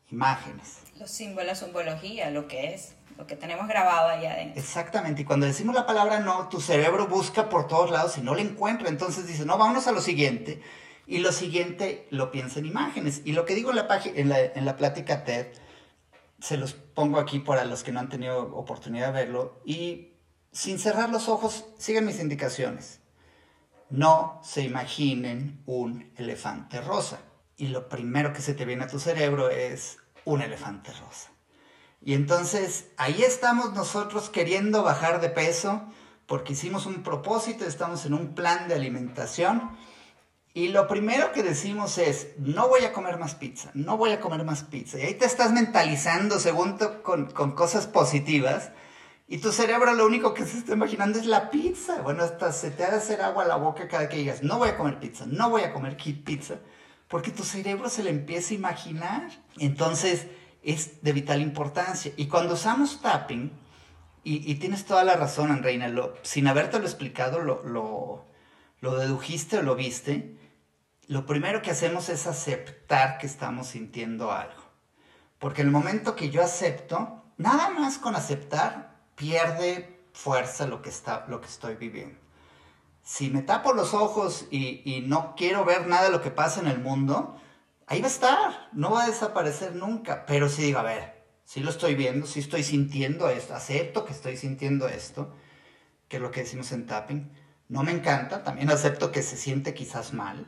Imágenes. 0.10 0.78
Los 0.96 1.12
símbolos, 1.12 1.60
simbología, 1.60 2.30
lo 2.30 2.48
que 2.48 2.74
es 2.74 2.96
lo 3.20 3.28
que 3.28 3.36
tenemos 3.36 3.68
grabado 3.68 4.08
ahí 4.08 4.26
adentro. 4.26 4.62
Exactamente, 4.62 5.24
y 5.24 5.26
cuando 5.26 5.46
decimos 5.46 5.76
la 5.76 5.86
palabra 5.86 6.22
no, 6.22 6.48
tu 6.48 6.62
cerebro 6.62 7.06
busca 7.06 7.50
por 7.50 7.68
todos 7.68 7.92
lados 7.92 8.18
y 8.18 8.22
no 8.22 8.34
la 8.34 8.42
encuentra, 8.42 8.88
entonces 8.88 9.28
dice, 9.28 9.46
no, 9.46 9.58
vámonos 9.58 9.88
a 9.88 9.92
lo 9.92 10.00
siguiente. 10.00 10.64
Y 11.06 11.18
lo 11.18 11.34
siguiente 11.34 12.08
lo 12.12 12.32
piensa 12.32 12.60
en 12.60 12.68
imágenes. 12.68 13.22
Y 13.26 13.34
lo 13.34 13.44
que 13.44 13.56
digo 13.56 13.72
en 13.72 13.76
la, 13.76 13.88
en 14.06 14.30
la, 14.30 14.40
en 14.40 14.64
la 14.64 14.78
plática 14.78 15.26
TED, 15.26 15.48
se 16.40 16.56
los 16.56 16.74
pongo 16.74 17.20
aquí 17.20 17.40
para 17.40 17.66
los 17.66 17.84
que 17.84 17.92
no 17.92 18.00
han 18.00 18.08
tenido 18.08 18.56
oportunidad 18.56 19.08
de 19.08 19.26
verlo, 19.26 19.60
y 19.66 20.14
sin 20.54 20.80
cerrar 20.80 21.10
los 21.10 21.28
ojos, 21.28 21.66
sigan 21.78 22.06
mis 22.06 22.22
indicaciones. 22.22 23.02
No 23.90 24.40
se 24.46 24.62
imaginen 24.62 25.62
un 25.66 26.14
elefante 26.16 26.80
rosa. 26.80 27.20
Y 27.58 27.68
lo 27.68 27.90
primero 27.90 28.32
que 28.32 28.42
se 28.42 28.54
te 28.54 28.64
viene 28.64 28.86
a 28.86 28.88
tu 28.88 28.98
cerebro 28.98 29.50
es 29.50 29.98
un 30.24 30.42
elefante 30.42 30.94
rosa. 30.94 31.32
Y 32.02 32.14
entonces 32.14 32.88
ahí 32.98 33.24
estamos 33.24 33.74
nosotros 33.74 34.30
queriendo 34.30 34.84
bajar 34.84 35.22
de 35.22 35.30
peso 35.30 35.82
porque 36.26 36.54
hicimos 36.54 36.86
un 36.86 37.02
propósito, 37.04 37.66
estamos 37.66 38.06
en 38.06 38.14
un 38.14 38.36
plan 38.36 38.68
de 38.68 38.76
alimentación. 38.76 39.72
Y 40.54 40.70
lo 40.70 40.88
primero 40.88 41.32
que 41.32 41.44
decimos 41.44 41.98
es, 41.98 42.30
no 42.38 42.70
voy 42.70 42.84
a 42.84 42.94
comer 42.94 43.18
más 43.18 43.36
pizza, 43.36 43.72
no 43.74 43.98
voy 43.98 44.12
a 44.12 44.20
comer 44.20 44.44
más 44.44 44.64
pizza. 44.64 45.00
Y 45.00 45.02
ahí 45.02 45.14
te 45.16 45.26
estás 45.26 45.52
mentalizando 45.52 46.40
según 46.40 46.78
con, 47.04 47.32
con, 47.32 47.52
cosas 47.54 47.88
positivas. 47.88 48.72
Y 49.28 49.40
tu 49.40 49.52
cerebro 49.52 49.94
lo 49.94 50.06
único 50.06 50.34
que 50.34 50.46
se 50.46 50.60
está 50.60 50.74
imaginando 50.74 51.20
es 51.20 51.26
la 51.26 51.50
pizza. 51.50 52.02
Bueno, 52.02 52.24
hasta 52.24 52.52
se 52.52 52.72
te 52.72 52.84
ha 52.84 52.92
de 52.92 52.98
hacer 52.98 53.22
agua 53.22 53.44
a 53.44 53.48
la 53.48 53.56
boca 53.56 53.88
cada 53.88 54.10
que 54.10 54.18
digas, 54.18 54.44
no 54.44 54.58
voy 54.58 54.70
a 54.70 54.78
comer 54.78 55.00
pizza, 55.00 55.26
no 55.28 55.50
voy 55.50 55.64
a 55.64 55.74
comer 55.74 55.98
pizza. 55.98 56.56
Porque 57.08 57.32
tu 57.32 57.44
cerebro 57.44 57.90
se 57.90 58.04
le 58.04 58.12
empieza 58.12 58.54
a 58.54 58.58
imaginar. 58.58 59.30
Entonces, 59.58 60.28
es 60.64 61.02
de 61.02 61.14
vital 61.14 61.42
importancia. 61.42 62.12
Y 62.18 62.28
cuando 62.28 62.54
usamos 62.54 63.02
tapping, 63.02 63.52
y, 64.24 64.56
tienes 64.56 64.86
toda 64.86 65.04
la 65.04 65.16
razón, 65.16 65.64
Reina, 65.64 65.88
lo, 65.88 66.14
sin 66.22 66.48
habértelo 66.48 66.86
explicado, 66.86 67.40
lo, 67.40 67.64
lo, 67.64 68.26
lo 68.80 68.96
dedujiste 68.98 69.58
o 69.58 69.64
lo 69.64 69.76
viste, 69.76 70.38
lo 71.08 71.26
primero 71.26 71.62
que 71.62 71.72
hacemos 71.72 72.10
es 72.10 72.28
aceptar 72.28 73.18
que 73.18 73.26
estamos 73.26 73.68
sintiendo 73.68 74.32
algo. 74.32 74.62
Porque 75.40 75.62
el 75.62 75.72
momento 75.72 76.16
que 76.16 76.30
yo 76.30 76.44
acepto, 76.44 77.24
nada 77.38 77.70
más 77.70 77.98
con 77.98 78.16
aceptar, 78.16 79.00
pierde 79.16 80.00
fuerza 80.14 80.68
lo 80.68 80.82
que, 80.82 80.90
está, 80.90 81.26
lo 81.28 81.42
que 81.42 81.48
estoy 81.48 81.76
viviendo. 81.76 82.20
Si 83.02 83.30
me 83.30 83.42
tapo 83.42 83.74
los 83.74 83.94
ojos 83.96 84.46
y, 84.52 84.82
y 84.86 85.02
no 85.02 85.34
quiero 85.36 85.66
ver 85.66 85.88
nada 85.88 86.04
de 86.04 86.12
lo 86.12 86.22
que 86.22 86.30
pasa 86.30 86.60
en 86.60 86.68
el 86.68 86.80
mundo, 86.80 87.40
ahí 87.90 88.02
va 88.02 88.08
a 88.08 88.12
estar, 88.12 88.70
no 88.72 88.92
va 88.92 89.04
a 89.04 89.08
desaparecer 89.08 89.76
nunca, 89.76 90.26
pero 90.26 90.48
si 90.48 90.62
digo, 90.62 90.80
a 90.80 90.84
ver, 90.84 91.26
si 91.44 91.60
lo 91.60 91.72
estoy 91.72 91.96
viendo, 91.96 92.28
si 92.28 92.40
estoy 92.40 92.64
sintiendo 92.64 93.28
esto, 93.30 93.56
acepto 93.56 94.06
que 94.06 94.14
estoy 94.14 94.38
sintiendo 94.38 94.88
esto, 94.88 95.36
que 96.08 96.18
es 96.18 96.22
lo 96.22 96.30
que 96.30 96.42
decimos 96.42 96.72
en 96.72 96.86
tapping, 96.86 97.32
no 97.68 97.84
me 97.84 97.92
encanta, 97.92 98.44
también 98.44 98.70
acepto 98.70 99.12
que 99.12 99.24
se 99.24 99.36
siente 99.36 99.74
quizás 99.74 100.14
mal, 100.14 100.48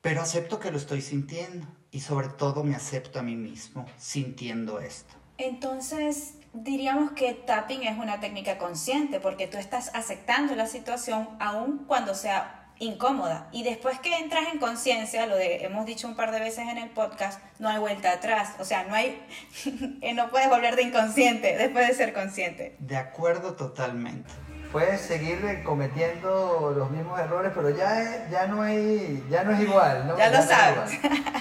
pero 0.00 0.22
acepto 0.22 0.58
que 0.58 0.70
lo 0.70 0.78
estoy 0.78 1.02
sintiendo 1.02 1.66
y 1.90 2.00
sobre 2.00 2.28
todo 2.28 2.64
me 2.64 2.74
acepto 2.74 3.18
a 3.18 3.22
mí 3.22 3.36
mismo 3.36 3.86
sintiendo 3.98 4.80
esto. 4.80 5.14
Entonces, 5.36 6.36
diríamos 6.54 7.12
que 7.12 7.34
tapping 7.34 7.82
es 7.82 7.98
una 7.98 8.18
técnica 8.20 8.56
consciente 8.56 9.20
porque 9.20 9.46
tú 9.46 9.58
estás 9.58 9.90
aceptando 9.94 10.54
la 10.56 10.66
situación 10.66 11.28
aun 11.38 11.84
cuando 11.86 12.14
sea 12.14 12.55
incómoda. 12.78 13.48
Y 13.52 13.62
después 13.62 13.98
que 14.00 14.16
entras 14.16 14.44
en 14.52 14.58
conciencia, 14.58 15.26
lo 15.26 15.36
de, 15.36 15.64
hemos 15.64 15.86
dicho 15.86 16.06
un 16.06 16.16
par 16.16 16.32
de 16.32 16.40
veces 16.40 16.68
en 16.68 16.78
el 16.78 16.90
podcast, 16.90 17.40
no 17.58 17.68
hay 17.68 17.78
vuelta 17.78 18.12
atrás. 18.12 18.54
O 18.58 18.64
sea, 18.64 18.84
no 18.84 18.94
hay, 18.94 19.20
no 20.14 20.28
puedes 20.30 20.48
volver 20.48 20.76
de 20.76 20.82
inconsciente 20.82 21.56
después 21.56 21.88
de 21.88 21.94
ser 21.94 22.12
consciente. 22.12 22.76
De 22.78 22.96
acuerdo 22.96 23.54
totalmente. 23.54 24.30
Puedes 24.72 25.00
seguir 25.00 25.62
cometiendo 25.64 26.74
los 26.76 26.90
mismos 26.90 27.18
errores, 27.20 27.52
pero 27.54 27.70
ya, 27.70 28.28
ya, 28.30 28.46
no, 28.46 28.62
hay, 28.62 29.24
ya 29.30 29.44
no 29.44 29.52
es 29.52 29.60
igual. 29.60 30.06
¿no? 30.08 30.16
Ya, 30.18 30.30
lo 30.30 30.42
sabes. 30.42 30.90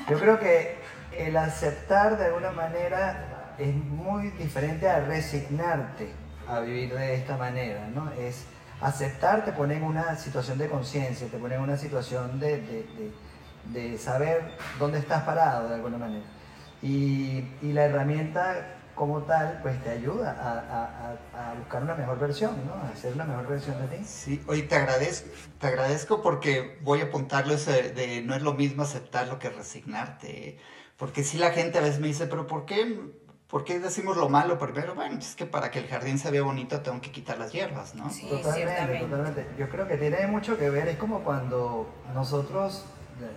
Yo 0.10 0.20
creo 0.20 0.40
que 0.40 0.78
el 1.18 1.36
aceptar 1.36 2.18
de 2.18 2.26
alguna 2.26 2.52
manera 2.52 3.56
es 3.58 3.74
muy 3.74 4.30
diferente 4.32 4.88
a 4.88 5.00
resignarte 5.00 6.14
a 6.48 6.60
vivir 6.60 6.94
de 6.94 7.16
esta 7.16 7.38
manera, 7.38 7.88
¿no? 7.88 8.12
Es 8.12 8.46
aceptar 8.86 9.44
te 9.46 9.52
pone 9.52 9.78
en 9.78 9.84
una 9.84 10.16
situación 10.16 10.58
de 10.58 10.70
conciencia, 10.70 11.28
te 11.28 11.38
pone 11.38 11.56
en 11.56 11.62
una 11.62 11.78
situación 11.78 12.40
de, 12.40 12.86
de, 13.66 13.98
saber 13.98 14.58
dónde 14.80 15.00
estás 15.00 15.24
parado 15.24 15.70
de 15.70 15.76
alguna 15.76 15.98
manera. 15.98 16.26
Y, 16.82 17.44
y 17.62 17.74
la 17.74 17.86
herramienta 17.86 18.76
como 18.94 19.24
tal, 19.24 19.60
pues 19.62 19.84
te 19.84 19.90
ayuda 19.90 20.32
a, 20.40 21.50
a, 21.52 21.54
buscar 21.56 21.84
una 21.84 21.96
mejor 21.96 22.20
versión, 22.20 22.56
¿no? 22.66 22.74
A 22.74 22.90
hacer 22.94 23.14
una 23.14 23.26
mejor 23.26 23.48
versión 23.48 23.76
de 23.82 23.98
ti. 23.98 24.04
Sí, 24.06 24.42
oye, 24.48 24.62
te 24.64 24.76
agradezco, 24.76 25.30
te 25.60 25.68
agradezco 25.68 26.22
porque 26.22 26.80
voy 26.82 27.02
a 27.02 27.06
apuntarlo 27.06 27.56
de, 27.58 27.92
de 27.92 28.22
no 28.22 28.36
es 28.36 28.42
lo 28.42 28.54
mismo 28.54 28.84
aceptarlo 28.84 29.40
que 29.40 29.50
resignarte. 29.50 30.60
Porque 30.98 31.24
si 31.24 31.38
la 31.38 31.52
gente 31.52 31.78
a 31.78 31.82
veces 31.82 32.00
me 32.00 32.08
dice, 32.08 32.28
pero 32.28 32.48
¿por 32.48 32.66
qué 32.66 33.12
¿Por 33.50 33.64
qué 33.64 33.80
decimos 33.80 34.18
lo 34.18 34.28
malo 34.28 34.58
primero? 34.58 34.96
Bueno, 34.96 35.20
es 35.20 35.36
que 35.36 35.46
para 35.46 35.70
que 35.70 35.78
el 35.78 35.88
jardín 35.88 36.18
se 36.18 36.32
vea 36.32 36.42
bonito 36.42 36.82
tengo 36.82 37.00
que 37.00 37.12
quitar 37.12 37.38
las 37.38 37.52
hierbas, 37.52 37.94
¿no? 37.94 38.10
Sí, 38.10 38.28
totalmente, 38.28 39.00
totalmente. 39.00 39.48
Yo 39.58 39.70
creo 39.70 39.88
que 39.88 39.98
tiene 39.98 40.26
mucho 40.26 40.58
que 40.58 40.70
ver, 40.72 40.88
es 40.88 40.98
como 40.98 41.20
cuando 41.20 41.88
nosotros, 42.16 42.86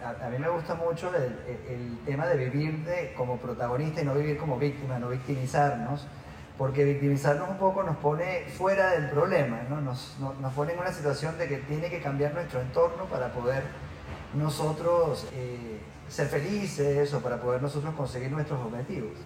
a, 0.02 0.28
mí 0.30 0.38
me 0.38 0.48
gusta 0.48 0.74
mucho 0.74 1.12
el, 1.14 1.98
tema 2.06 2.26
de 2.26 2.36
vivir 2.38 2.84
de, 2.84 3.12
como 3.14 3.36
protagonista 3.36 4.00
y 4.00 4.06
no 4.06 4.14
vivir 4.14 4.38
como 4.38 4.58
víctima, 4.58 4.98
no 4.98 5.10
victimizarnos, 5.10 6.06
porque 6.56 6.84
victimizarnos 6.84 7.50
un 7.50 7.58
poco 7.58 7.82
nos 7.82 7.98
pone 7.98 8.46
fuera 8.56 8.92
del 8.92 9.10
problema, 9.10 9.60
¿no? 9.68 9.82
Nos, 9.82 10.16
nos, 10.18 10.52
pone 10.54 10.72
en 10.72 10.78
una 10.78 10.90
situación 10.90 11.36
de 11.36 11.48
que 11.48 11.58
tiene 11.58 11.90
que 11.90 12.00
cambiar 12.00 12.32
nuestro 12.32 12.62
entorno 12.62 13.04
para 13.04 13.30
poder 13.30 13.62
nosotros 14.34 15.28
eh, 15.34 15.80
ser 16.08 16.28
felices 16.28 17.12
o 17.12 17.20
para 17.20 17.38
poder 17.38 17.60
nosotros 17.60 17.94
conseguir 17.94 18.32
nuestros 18.32 18.58
objetivos. 18.58 19.18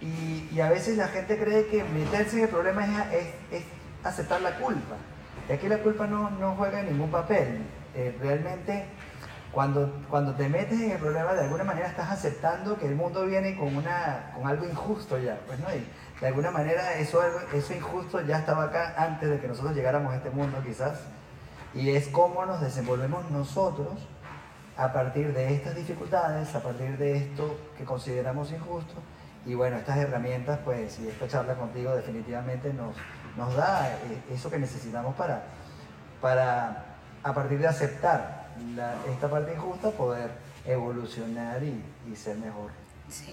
Y, 0.00 0.60
a 0.60 0.70
veces 0.70 0.96
la 0.96 1.08
gente 1.08 1.38
cree 1.38 1.66
que 1.66 1.84
meterse 1.84 2.36
en 2.36 2.44
el 2.44 2.48
problema 2.48 3.06
es, 3.12 3.64
aceptar 4.04 4.40
la 4.40 4.56
culpa. 4.56 4.96
Y 5.48 5.52
aquí 5.52 5.68
la 5.68 5.78
culpa 5.78 6.06
no, 6.06 6.30
no 6.30 6.54
juega 6.54 6.82
ningún 6.82 7.10
papel. 7.10 7.62
Eh, 7.94 8.16
realmente, 8.20 8.86
cuando, 9.50 10.02
cuando 10.08 10.34
te 10.34 10.48
metes 10.48 10.80
en 10.80 10.92
el 10.92 10.98
problema, 10.98 11.32
de 11.34 11.42
alguna 11.42 11.64
manera 11.64 11.88
estás 11.88 12.10
aceptando 12.10 12.78
que 12.78 12.86
el 12.86 12.94
mundo 12.94 13.24
viene 13.26 13.56
con, 13.56 13.74
una, 13.74 14.32
con 14.34 14.46
algo 14.46 14.66
injusto 14.66 15.18
ya. 15.18 15.38
Pues, 15.46 15.58
¿no? 15.58 15.66
Y 15.74 15.84
de 16.20 16.26
alguna 16.26 16.50
manera 16.50 16.94
eso, 16.94 17.20
eso 17.52 17.74
injusto 17.74 18.20
ya 18.20 18.38
estaba 18.38 18.64
acá 18.64 18.94
antes 18.96 19.28
de 19.28 19.40
que 19.40 19.48
nosotros 19.48 19.74
llegáramos 19.74 20.12
a 20.12 20.16
este 20.16 20.30
mundo 20.30 20.58
quizás. 20.64 21.00
Y 21.74 21.90
es 21.90 22.08
cómo 22.08 22.46
nos 22.46 22.60
desenvolvemos 22.60 23.30
nosotros 23.30 24.06
a 24.76 24.92
partir 24.92 25.32
de 25.34 25.54
estas 25.54 25.74
dificultades, 25.74 26.54
a 26.54 26.62
partir 26.62 26.96
de 26.98 27.16
esto 27.16 27.56
que 27.76 27.84
consideramos 27.84 28.52
injusto 28.52 28.94
y 29.48 29.54
bueno, 29.54 29.78
estas 29.78 29.96
herramientas, 29.96 30.60
pues, 30.62 31.00
y 31.00 31.08
esta 31.08 31.26
charla 31.26 31.54
contigo 31.54 31.96
definitivamente 31.96 32.70
nos, 32.74 32.94
nos 33.34 33.56
da 33.56 33.88
eh, 33.88 34.34
eso 34.34 34.50
que 34.50 34.58
necesitamos 34.58 35.16
para, 35.16 35.42
para, 36.20 36.84
a 37.22 37.34
partir 37.34 37.58
de 37.58 37.66
aceptar 37.66 38.46
esta 39.10 39.30
parte 39.30 39.54
injusta, 39.54 39.90
poder 39.92 40.30
evolucionar 40.66 41.62
y, 41.62 41.82
ser 42.14 42.36
mejor 42.36 42.72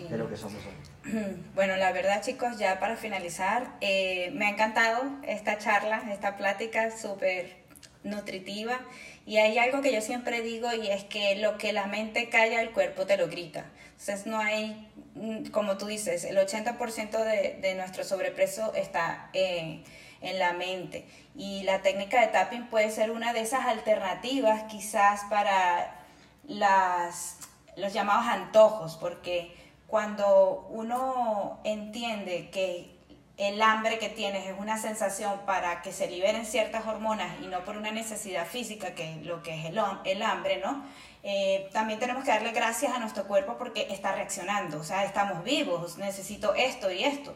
de 0.10 0.18
lo 0.18 0.30
que 0.30 0.38
somos 0.38 0.60
hoy. 0.66 1.12
Bueno, 1.54 1.76
la 1.76 1.92
verdad 1.92 2.22
chicos, 2.22 2.58
ya 2.58 2.80
para 2.80 2.96
finalizar, 2.96 3.76
eh, 3.82 4.32
me 4.36 4.46
ha 4.46 4.50
encantado 4.52 5.04
esta 5.24 5.58
charla, 5.58 6.02
esta 6.14 6.38
plática 6.38 6.92
súper 6.92 7.58
nutritiva 8.04 8.80
y 9.26 9.38
hay 9.38 9.58
algo 9.58 9.82
que 9.82 9.92
yo 9.92 10.02
siempre 10.02 10.42
digo 10.42 10.72
y 10.74 10.88
es 10.88 11.04
que 11.04 11.36
lo 11.38 11.58
que 11.58 11.74
la 11.74 11.88
mente 11.88 12.30
calla, 12.30 12.62
el 12.62 12.72
cuerpo 12.72 13.06
te 13.06 13.18
lo 13.18 13.28
grita. 13.28 13.66
Entonces 13.92 14.28
no 14.28 14.38
hay, 14.40 14.88
mm, 15.16 15.48
como 15.48 15.78
tú 15.78 15.88
dices, 15.88 16.26
el 16.26 16.38
80% 16.38 17.24
de, 17.24 17.58
de, 17.62 17.76
nuestro 17.76 18.04
sobrepeso 18.04 18.74
está 18.76 19.30
eh, 19.34 19.84
en 20.22 20.40
la 20.40 20.54
mente. 20.54 21.08
Y 21.36 21.64
la 21.64 21.82
técnica 21.82 22.22
de 22.22 22.28
tapping 22.28 22.68
puede 22.68 22.92
ser 22.92 23.10
una 23.10 23.34
de 23.34 23.42
esas 23.42 23.66
alternativas 23.66 24.64
quizás 24.72 25.22
para 25.30 26.06
las, 26.44 27.38
los 27.78 27.94
llamados 27.94 28.28
antojos, 28.28 28.98
porque 28.98 29.56
cuando 29.88 30.68
uno 30.70 31.62
entiende 31.64 32.50
que 32.52 32.95
el 33.38 33.62
hambre 33.62 34.00
que 34.00 34.10
tienes 34.10 34.48
es 34.48 34.56
una 34.58 34.78
sensación 34.78 35.42
para 35.46 35.82
que 35.82 35.92
se 35.92 36.08
liberen 36.08 36.46
ciertas 36.46 36.88
hormonas 36.88 37.28
y 37.42 37.48
no 37.48 37.66
por 37.66 37.76
una 37.76 37.92
necesidad 37.92 38.48
física, 38.48 38.96
que 38.96 39.12
es 39.12 39.26
lo 39.26 39.44
que 39.44 39.60
es 39.60 39.66
el, 39.66 40.22
hambre, 40.22 40.62
¿no? 40.64 40.86
Eh, 41.24 41.70
también 41.74 42.00
tenemos 42.00 42.24
que 42.24 42.30
darle 42.30 42.52
gracias 42.52 42.94
a 42.94 43.00
nuestro 43.00 43.26
cuerpo 43.26 43.58
porque 43.58 43.88
está 43.90 44.14
reaccionando, 44.14 44.80
o 44.80 44.84
sea, 44.84 45.04
estamos 45.04 45.44
vivos, 45.44 45.98
necesito 45.98 46.54
esto 46.54 46.92
y 46.92 47.04
esto. 47.04 47.36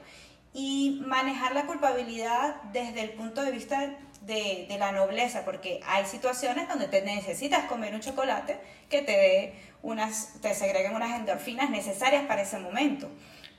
Y 0.54 1.02
manejar 1.06 1.54
la 1.54 1.66
culpabilidad 1.66 2.56
desde 2.72 3.02
el 3.02 3.12
punto 3.12 3.44
de 3.44 3.52
vista 3.52 3.94
de, 4.22 4.68
de 4.70 4.78
la 4.78 4.92
nobleza, 4.92 5.44
porque 5.44 5.82
hay 5.86 6.06
situaciones 6.06 6.70
donde 6.70 6.88
te 6.88 7.02
necesitas 7.02 7.66
comer 7.66 7.94
un 7.94 8.00
chocolate 8.00 8.60
que 8.90 9.02
te 9.02 9.12
dé 9.12 9.54
unas, 9.82 10.34
te 10.42 10.54
segreguen 10.54 10.96
unas 10.96 11.18
endorfinas 11.20 11.70
necesarias 11.70 12.24
para 12.26 12.44
ese 12.44 12.58
momento. 12.60 13.10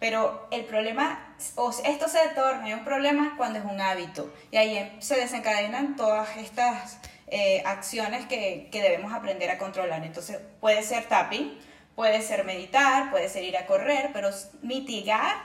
Pero 0.01 0.49
el 0.51 0.65
problema, 0.65 1.37
o 1.57 1.71
esto 1.85 2.09
se 2.09 2.19
torna 2.35 2.75
un 2.75 2.85
problema 2.85 3.35
cuando 3.37 3.59
es 3.59 3.65
un 3.67 3.81
hábito. 3.81 4.33
Y 4.51 4.57
ahí 4.57 4.97
se 4.99 5.15
desencadenan 5.17 5.95
todas 5.95 6.39
estas 6.39 6.99
eh, 7.27 7.63
acciones 7.67 8.27
que, 8.27 8.71
que, 8.73 8.81
debemos 8.81 9.13
aprender 9.13 9.51
a 9.51 9.59
controlar. 9.59 10.03
Entonces 10.03 10.39
puede 10.59 10.83
ser 10.83 11.05
tapping, 11.05 11.57
puede 11.95 12.23
ser 12.23 12.45
meditar, 12.45 13.11
puede 13.11 13.29
ser 13.29 13.45
ir 13.45 13.59
a 13.59 13.67
correr, 13.67 14.09
pero 14.15 14.31
mitigar, 14.63 15.37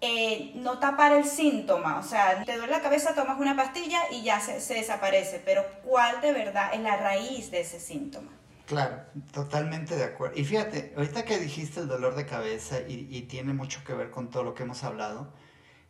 eh, 0.00 0.52
no 0.54 0.78
tapar 0.78 1.10
el 1.10 1.24
síntoma. 1.24 1.98
O 1.98 2.04
sea, 2.04 2.44
te 2.44 2.56
duele 2.56 2.70
la 2.70 2.80
cabeza, 2.80 3.16
tomas 3.16 3.40
una 3.40 3.56
pastilla 3.56 4.02
y 4.12 4.22
ya 4.22 4.38
se 4.38 4.74
desaparece. 4.74 5.42
Pero 5.44 5.64
¿cuál 5.82 6.20
de 6.20 6.32
verdad 6.32 6.72
es 6.74 6.80
la 6.80 6.96
raíz 6.96 7.50
de 7.50 7.62
ese 7.62 7.80
síntoma? 7.80 8.30
Claro, 8.66 9.04
totalmente 9.32 9.94
de 9.94 10.04
acuerdo. 10.04 10.38
Y 10.38 10.44
fíjate, 10.44 10.94
ahorita 10.96 11.24
que 11.24 11.38
dijiste 11.38 11.80
el 11.80 11.88
dolor 11.88 12.14
de 12.14 12.24
cabeza 12.24 12.80
y, 12.88 13.22
tiene 13.22 13.52
mucho 13.52 13.84
que 13.84 13.92
ver 13.92 14.10
con 14.10 14.30
todo 14.30 14.42
lo 14.42 14.54
que 14.54 14.62
hemos 14.62 14.84
hablado, 14.84 15.32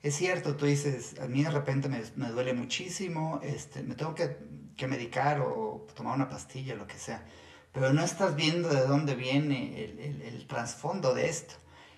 es 0.03 0.17
cierto, 0.17 0.57
tú 0.57 0.67
dices, 0.67 1.15
a 1.21 1.29
mí 1.29 1.45
de 1.45 1.51
repente 1.51 1.89
me, 1.89 2.29
duele 2.31 2.53
muchísimo, 2.53 3.41
este, 3.43 3.83
me 3.83 3.95
tengo 3.95 4.15
que, 4.15 4.37
medicar 4.89 5.41
o 5.41 5.87
tomar 5.95 6.17
una 6.17 6.29
pastilla, 6.29 6.75
lo 6.75 6.87
que 6.87 6.99
sea, 6.99 7.25
pero 7.73 7.93
no 7.93 8.03
estás 8.03 8.37
viendo 8.37 8.69
de 8.69 8.83
dónde 8.87 9.15
viene 9.15 9.85
el, 9.85 10.47
trasfondo 10.49 11.15
de 11.15 11.29
esto. 11.29 11.55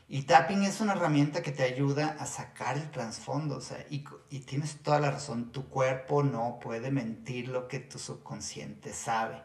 Y 0.09 0.23
tapping 0.23 0.63
es 0.63 0.81
una 0.81 0.93
herramienta 0.93 1.43
que 1.43 1.51
te 1.53 1.65
ayuda 1.65 2.17
a 2.21 2.27
sacar 2.27 2.77
el 2.77 2.91
trasfondo, 2.91 3.57
o 3.57 3.61
sea, 3.61 3.85
y, 3.91 4.05
y 4.31 4.41
tienes 4.41 4.77
toda 4.83 5.01
la 5.01 5.11
razón, 5.11 5.53
tu 5.53 5.69
cuerpo 5.69 6.23
no 6.23 6.59
puede 6.63 6.91
mentir 6.91 7.49
lo 7.49 7.67
que 7.67 7.81
tu 7.81 7.99
subconsciente 7.99 8.93
sabe 8.93 9.43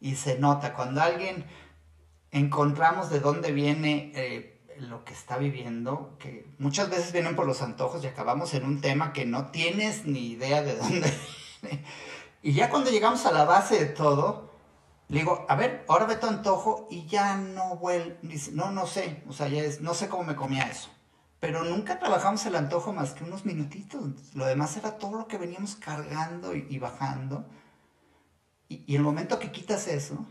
y 0.00 0.16
se 0.16 0.38
nota. 0.38 0.74
Cuando 0.74 1.00
alguien 1.00 1.44
encontramos 2.30 3.10
de 3.10 3.20
dónde 3.20 3.52
viene 3.52 4.12
eh, 4.14 4.60
lo 4.78 5.04
que 5.04 5.12
está 5.12 5.38
viviendo, 5.38 6.16
que 6.18 6.46
muchas 6.58 6.90
veces 6.90 7.12
vienen 7.12 7.36
por 7.36 7.46
los 7.46 7.62
antojos 7.62 8.04
y 8.04 8.06
acabamos 8.06 8.54
en 8.54 8.64
un 8.64 8.80
tema 8.80 9.12
que 9.12 9.24
no 9.24 9.50
tienes 9.50 10.04
ni 10.04 10.28
idea 10.28 10.62
de 10.62 10.76
dónde 10.78 11.12
viene. 11.62 11.84
Y 12.42 12.52
ya 12.52 12.70
cuando 12.70 12.90
llegamos 12.90 13.26
a 13.26 13.32
la 13.32 13.44
base 13.44 13.78
de 13.78 13.86
todo, 13.86 14.52
le 15.08 15.20
digo, 15.20 15.46
a 15.48 15.56
ver, 15.56 15.84
ahora 15.88 16.06
ve 16.06 16.16
tu 16.16 16.26
antojo 16.26 16.86
y 16.90 17.06
ya 17.06 17.36
no 17.36 17.76
vuelve, 17.76 18.18
no, 18.52 18.70
no 18.70 18.86
sé, 18.86 19.22
o 19.26 19.32
sea, 19.32 19.48
ya 19.48 19.62
es, 19.62 19.80
no 19.80 19.94
sé 19.94 20.08
cómo 20.08 20.24
me 20.24 20.36
comía 20.36 20.64
eso. 20.64 20.90
Pero 21.40 21.64
nunca 21.64 21.98
trabajamos 21.98 22.44
el 22.46 22.56
antojo 22.56 22.92
más 22.92 23.12
que 23.12 23.22
unos 23.22 23.44
minutitos. 23.44 24.34
Lo 24.34 24.44
demás 24.44 24.76
era 24.76 24.98
todo 24.98 25.18
lo 25.18 25.28
que 25.28 25.38
veníamos 25.38 25.76
cargando 25.76 26.54
y 26.54 26.78
bajando. 26.78 27.46
Y, 28.68 28.94
el 28.94 29.02
momento 29.02 29.38
que 29.38 29.50
quitas 29.50 29.88
eso, 29.88 30.26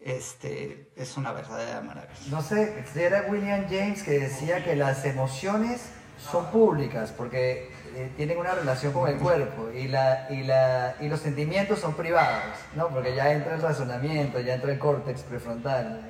este, 0.00 0.90
es 0.96 1.16
una 1.16 1.32
verdadera 1.32 1.80
maravilla. 1.80 2.20
No 2.30 2.42
sé, 2.42 2.84
era 2.94 3.26
William 3.28 3.66
James 3.68 4.02
que 4.02 4.18
decía 4.18 4.64
que 4.64 4.76
las 4.76 5.04
emociones 5.04 5.90
son 6.18 6.46
públicas 6.46 7.12
porque 7.16 7.70
eh, 7.94 8.12
tienen 8.16 8.38
una 8.38 8.54
relación 8.54 8.92
con 8.92 9.08
el 9.08 9.18
cuerpo 9.18 9.70
y, 9.70 9.88
la, 9.88 10.28
y, 10.30 10.44
la, 10.44 10.96
y 11.00 11.08
los 11.08 11.20
sentimientos 11.20 11.80
son 11.80 11.94
privados, 11.94 12.56
¿no? 12.74 12.88
Porque 12.88 13.14
ya 13.14 13.32
entra 13.32 13.54
el 13.54 13.62
razonamiento, 13.62 14.40
ya 14.40 14.54
entra 14.54 14.72
el 14.72 14.78
córtex 14.78 15.22
prefrontal, 15.22 16.04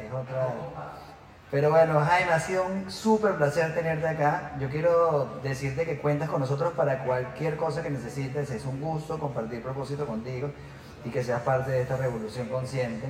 es 0.00 0.12
otra... 0.12 0.48
Pero 1.52 1.68
bueno, 1.68 2.00
Jaime, 2.00 2.32
ha 2.32 2.40
sido 2.40 2.64
un 2.64 2.90
súper 2.90 3.34
placer 3.34 3.74
tenerte 3.74 4.08
acá. 4.08 4.52
Yo 4.58 4.70
quiero 4.70 5.38
decirte 5.42 5.84
que 5.84 5.98
cuentas 5.98 6.30
con 6.30 6.40
nosotros 6.40 6.72
para 6.72 7.04
cualquier 7.04 7.58
cosa 7.58 7.82
que 7.82 7.90
necesites. 7.90 8.50
Es 8.50 8.64
un 8.64 8.80
gusto 8.80 9.18
compartir 9.18 9.62
propósito 9.62 10.06
contigo 10.06 10.50
y 11.04 11.10
que 11.10 11.22
seas 11.22 11.42
parte 11.42 11.70
de 11.72 11.82
esta 11.82 11.98
revolución 11.98 12.48
consciente. 12.48 13.06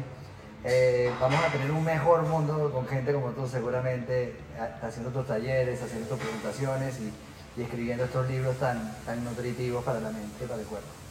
Eh, 0.65 1.13
vamos 1.21 1.39
a 1.39 1.53
tener 1.53 1.71
un 1.71 1.85
mejor 1.85 2.23
mundo 2.23 2.73
con 2.73 2.89
gente 2.89 3.13
como 3.13 3.31
tú 3.31 3.47
seguramente 3.47 4.35
haciendo 4.83 5.11
tus 5.11 5.25
talleres, 5.25 5.81
haciendo 5.81 6.09
tus 6.09 6.19
presentaciones 6.19 6.99
y, 6.99 7.63
escribiendo 7.63 8.05
estos 8.05 8.29
libros 8.29 8.57
tan, 8.57 8.97
tan 9.07 9.23
nutritivos 9.23 9.85
para 9.85 10.01
la 10.01 10.11
mente 10.11 10.45
y 10.45 10.49
para 10.49 10.61
el 10.61 10.67
cuerpo. 10.67 11.02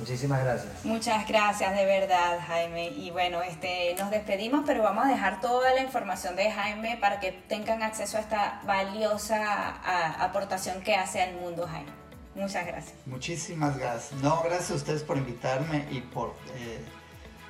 Muchísimas 0.00 0.42
gracias. 0.42 0.84
Muchas 0.84 1.28
gracias 1.28 1.76
de 1.76 1.84
verdad, 1.84 2.38
Jaime. 2.46 2.88
Y 2.88 3.10
bueno, 3.10 3.42
este, 3.42 3.94
nos 3.98 4.10
despedimos, 4.10 4.62
pero 4.66 4.82
vamos 4.82 5.04
a 5.04 5.08
dejar 5.08 5.42
toda 5.42 5.74
la 5.74 5.82
información 5.82 6.36
de 6.36 6.50
Jaime 6.50 6.96
para 6.98 7.20
que 7.20 7.32
tengan 7.32 7.82
acceso 7.82 8.16
a 8.16 8.20
esta 8.20 8.62
valiosa 8.64 10.24
aportación 10.24 10.82
que 10.82 10.94
hace 10.94 11.20
al 11.20 11.34
mundo, 11.34 11.68
Jaime. 11.70 11.92
Muchas 12.34 12.66
gracias. 12.66 12.94
Muchísimas 13.04 13.78
gracias. 13.78 14.20
No, 14.22 14.42
gracias 14.42 14.70
a 14.70 14.74
ustedes 14.74 15.02
por 15.02 15.18
invitarme 15.18 15.86
y 15.90 16.00
por 16.00 16.34
eh, 16.56 16.78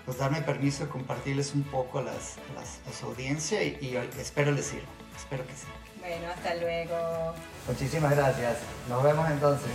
pues 0.04 0.18
darme 0.18 0.42
permiso 0.42 0.84
de 0.84 0.90
compartirles 0.90 1.54
un 1.54 1.62
poco 1.62 2.02
las, 2.02 2.36
las, 2.56 2.80
a 2.88 2.98
su 2.98 3.06
audiencia 3.06 3.62
y, 3.62 3.96
espero 4.18 4.50
les 4.50 4.66
sirva. 4.66 4.88
Espero 5.16 5.46
que 5.46 5.52
sí. 5.52 5.66
Bueno, 6.00 6.32
hasta 6.34 6.56
luego. 6.56 7.34
Muchísimas 7.68 8.16
gracias. 8.16 8.56
Nos 8.88 9.02
vemos 9.04 9.30
entonces. 9.30 9.70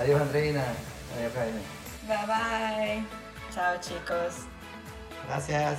Adiós 0.00 0.22
Andreina. 0.22 0.64
Adiós 1.18 1.32
Jaime. 1.34 1.83
Bye 2.06 2.26
bye. 2.26 3.04
Chao 3.54 3.76
chicos. 3.80 4.46
Gracias. 5.26 5.78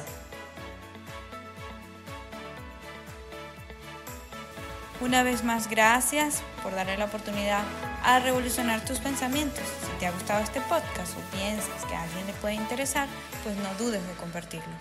Una 5.02 5.24
vez 5.24 5.44
más, 5.44 5.70
gracias 5.70 6.42
por 6.64 6.74
darle 6.74 6.98
la 6.98 7.06
oportunidad 7.06 7.64
a 8.04 8.20
revolucionar 8.20 8.84
tus 8.86 9.00
pensamientos. 9.00 9.64
Si 9.82 10.00
te 10.00 10.08
ha 10.08 10.12
gustado 10.12 10.42
este 10.42 10.62
podcast 10.62 11.18
o 11.18 11.36
piensas 11.36 11.86
que 11.86 11.96
a 11.96 12.04
alguien 12.04 12.26
le 12.26 12.34
puede 12.34 12.56
interesar, 12.56 13.08
pues 13.44 13.58
no 13.58 13.74
dudes 13.76 14.06
de 14.08 14.14
compartirlo. 14.14 14.74